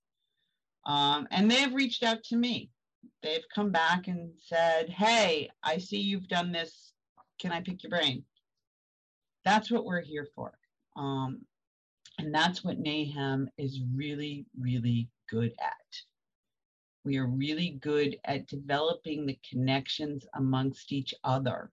Um, 0.86 1.28
and 1.30 1.50
they've 1.50 1.74
reached 1.74 2.02
out 2.02 2.22
to 2.24 2.36
me. 2.36 2.70
They've 3.22 3.44
come 3.54 3.70
back 3.70 4.08
and 4.08 4.30
said, 4.46 4.88
Hey, 4.88 5.50
I 5.62 5.78
see 5.78 5.98
you've 5.98 6.28
done 6.28 6.52
this. 6.52 6.92
Can 7.40 7.52
I 7.52 7.60
pick 7.60 7.82
your 7.82 7.90
brain? 7.90 8.24
That's 9.49 9.70
what 9.70 9.86
we're 9.86 10.03
here 10.03 10.28
for. 10.34 10.53
Um, 10.94 11.40
and 12.18 12.34
that's 12.34 12.62
what 12.62 12.82
NAHAM 12.82 13.46
is 13.57 13.80
really, 13.94 14.44
really 14.61 15.09
good 15.30 15.55
at. 15.59 15.96
We 17.07 17.16
are 17.16 17.26
really 17.26 17.78
good 17.80 18.18
at 18.26 18.46
developing 18.46 19.24
the 19.24 19.38
connections 19.49 20.26
amongst 20.34 20.92
each 20.92 21.14
other. 21.24 21.70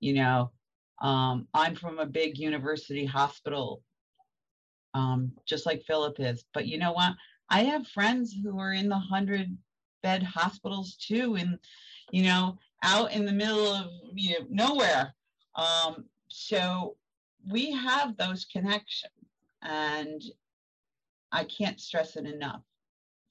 You 0.00 0.14
know, 0.14 0.50
um, 1.00 1.46
I'm 1.54 1.76
from 1.76 2.00
a 2.00 2.06
big 2.06 2.38
university 2.38 3.04
hospital, 3.04 3.84
um, 4.92 5.30
just 5.46 5.64
like 5.64 5.84
Philip 5.84 6.18
is. 6.18 6.44
But 6.52 6.66
you 6.66 6.76
know 6.76 6.92
what? 6.92 7.12
I 7.48 7.62
have 7.62 7.86
friends 7.86 8.34
who 8.34 8.58
are 8.58 8.72
in 8.72 8.88
the 8.88 8.98
hundred 8.98 9.56
bed 10.02 10.24
hospitals 10.24 10.96
too, 10.96 11.36
and 11.36 11.56
you 12.10 12.24
know, 12.24 12.58
out 12.82 13.12
in 13.12 13.24
the 13.24 13.32
middle 13.32 13.68
of 13.68 13.92
you 14.12 14.40
know 14.40 14.46
nowhere. 14.50 15.14
Um, 15.54 16.06
so 16.26 16.96
we 17.48 17.72
have 17.72 18.16
those 18.16 18.44
connections, 18.44 19.12
and 19.62 20.22
I 21.30 21.44
can't 21.44 21.80
stress 21.80 22.16
it 22.16 22.26
enough. 22.26 22.62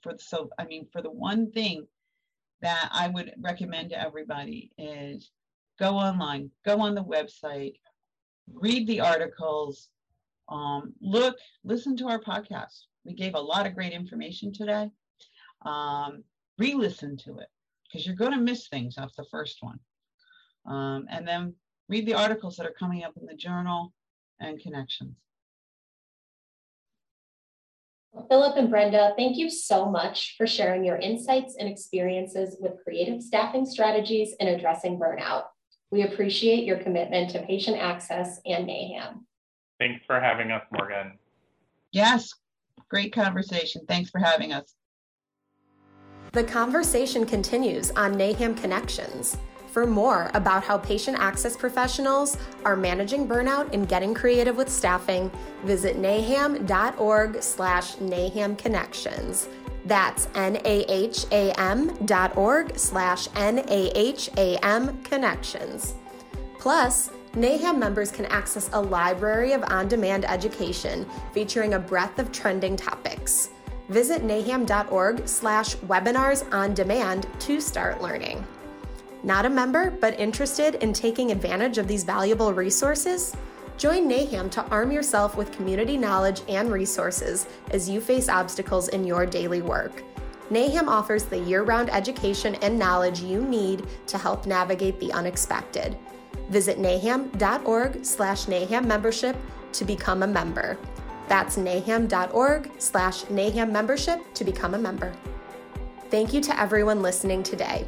For 0.01 0.15
so, 0.17 0.49
I 0.57 0.65
mean, 0.65 0.87
for 0.91 1.01
the 1.01 1.11
one 1.11 1.51
thing 1.51 1.87
that 2.61 2.89
I 2.91 3.07
would 3.07 3.33
recommend 3.39 3.89
to 3.89 4.01
everybody 4.01 4.71
is 4.77 5.31
go 5.79 5.95
online, 5.95 6.51
go 6.65 6.79
on 6.79 6.95
the 6.95 7.03
website, 7.03 7.75
read 8.51 8.87
the 8.87 9.01
articles, 9.01 9.89
um, 10.49 10.93
look, 11.01 11.37
listen 11.63 11.95
to 11.97 12.07
our 12.07 12.19
podcast. 12.19 12.83
We 13.05 13.13
gave 13.13 13.35
a 13.35 13.39
lot 13.39 13.65
of 13.65 13.75
great 13.75 13.93
information 13.93 14.53
today. 14.53 14.89
Um, 15.65 16.23
re 16.57 16.73
listen 16.73 17.17
to 17.17 17.39
it 17.39 17.47
because 17.87 18.05
you're 18.05 18.15
going 18.15 18.31
to 18.31 18.37
miss 18.37 18.67
things 18.67 18.97
off 18.97 19.15
the 19.15 19.25
first 19.31 19.57
one. 19.61 19.79
Um, 20.65 21.05
and 21.09 21.27
then 21.27 21.55
read 21.89 22.05
the 22.05 22.13
articles 22.13 22.57
that 22.57 22.67
are 22.67 22.75
coming 22.77 23.03
up 23.03 23.13
in 23.19 23.25
the 23.25 23.35
journal 23.35 23.93
and 24.41 24.59
connections. 24.59 25.15
Philip 28.27 28.57
and 28.57 28.69
Brenda, 28.69 29.13
thank 29.15 29.37
you 29.37 29.49
so 29.49 29.85
much 29.85 30.35
for 30.37 30.45
sharing 30.45 30.83
your 30.83 30.97
insights 30.97 31.55
and 31.57 31.69
experiences 31.69 32.57
with 32.59 32.83
creative 32.83 33.21
staffing 33.21 33.65
strategies 33.65 34.33
in 34.39 34.49
addressing 34.49 34.99
burnout. 34.99 35.43
We 35.91 36.03
appreciate 36.03 36.65
your 36.65 36.77
commitment 36.77 37.31
to 37.31 37.41
patient 37.43 37.77
access 37.77 38.39
and 38.45 38.67
NAHAM. 38.67 39.21
Thanks 39.79 40.05
for 40.05 40.19
having 40.19 40.51
us, 40.51 40.63
Morgan. 40.71 41.17
Yes, 41.91 42.33
great 42.89 43.13
conversation. 43.13 43.83
Thanks 43.87 44.09
for 44.09 44.19
having 44.19 44.51
us. 44.51 44.75
The 46.33 46.43
conversation 46.43 47.25
continues 47.25 47.91
on 47.91 48.15
NAHAM 48.15 48.55
Connections. 48.55 49.37
For 49.71 49.87
more 49.87 50.29
about 50.33 50.65
how 50.65 50.77
patient 50.77 51.17
access 51.17 51.55
professionals 51.55 52.37
are 52.65 52.75
managing 52.75 53.25
burnout 53.25 53.73
and 53.73 53.87
getting 53.87 54.13
creative 54.13 54.57
with 54.57 54.67
staffing, 54.69 55.31
visit 55.63 55.95
naham.org 55.95 57.41
slash 57.41 57.95
NAHAM 57.95 58.57
Connections. 58.57 59.47
That's 59.85 60.27
N-A-H-A-M 60.35 62.05
dot 62.05 62.35
org 62.35 62.77
slash 62.77 63.29
N-A-H-A-M 63.35 65.03
connections. 65.03 65.95
Plus, 66.59 67.09
NAHAM 67.33 67.77
members 67.77 68.11
can 68.11 68.25
access 68.25 68.69
a 68.73 68.81
library 68.81 69.53
of 69.53 69.63
on-demand 69.63 70.25
education 70.25 71.07
featuring 71.33 71.75
a 71.75 71.79
breadth 71.79 72.19
of 72.19 72.33
trending 72.33 72.75
topics. 72.75 73.51
Visit 73.87 74.21
naham.org 74.21 75.27
slash 75.27 75.77
webinars 75.77 76.45
on 76.53 76.73
demand 76.73 77.25
to 77.39 77.61
start 77.61 78.01
learning. 78.01 78.45
Not 79.23 79.45
a 79.45 79.49
member, 79.49 79.91
but 79.91 80.19
interested 80.19 80.75
in 80.75 80.93
taking 80.93 81.31
advantage 81.31 81.77
of 81.77 81.87
these 81.87 82.03
valuable 82.03 82.53
resources? 82.53 83.35
Join 83.77 84.09
NAHAM 84.09 84.49
to 84.51 84.65
arm 84.65 84.91
yourself 84.91 85.37
with 85.37 85.51
community 85.51 85.97
knowledge 85.97 86.41
and 86.47 86.71
resources 86.71 87.47
as 87.71 87.89
you 87.89 88.01
face 88.01 88.29
obstacles 88.29 88.89
in 88.89 89.03
your 89.03 89.25
daily 89.25 89.61
work. 89.61 90.03
NAHAM 90.49 90.87
offers 90.87 91.23
the 91.23 91.39
year 91.39 91.63
round 91.63 91.89
education 91.91 92.55
and 92.55 92.77
knowledge 92.77 93.21
you 93.21 93.43
need 93.43 93.85
to 94.07 94.17
help 94.17 94.45
navigate 94.45 94.99
the 94.99 95.13
unexpected. 95.13 95.97
Visit 96.49 96.77
naham.org 96.79 98.03
slash 98.03 98.45
NAHAM 98.45 98.85
membership 98.85 99.37
to 99.73 99.85
become 99.85 100.23
a 100.23 100.27
member. 100.27 100.77
That's 101.27 101.57
naham.org 101.57 102.71
slash 102.79 103.23
NAHAM 103.25 103.71
membership 103.71 104.21
to 104.33 104.43
become 104.43 104.73
a 104.73 104.79
member. 104.79 105.13
Thank 106.09 106.33
you 106.33 106.41
to 106.41 106.59
everyone 106.59 107.01
listening 107.01 107.43
today. 107.43 107.85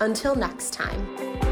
Until 0.00 0.34
next 0.34 0.72
time. 0.72 1.49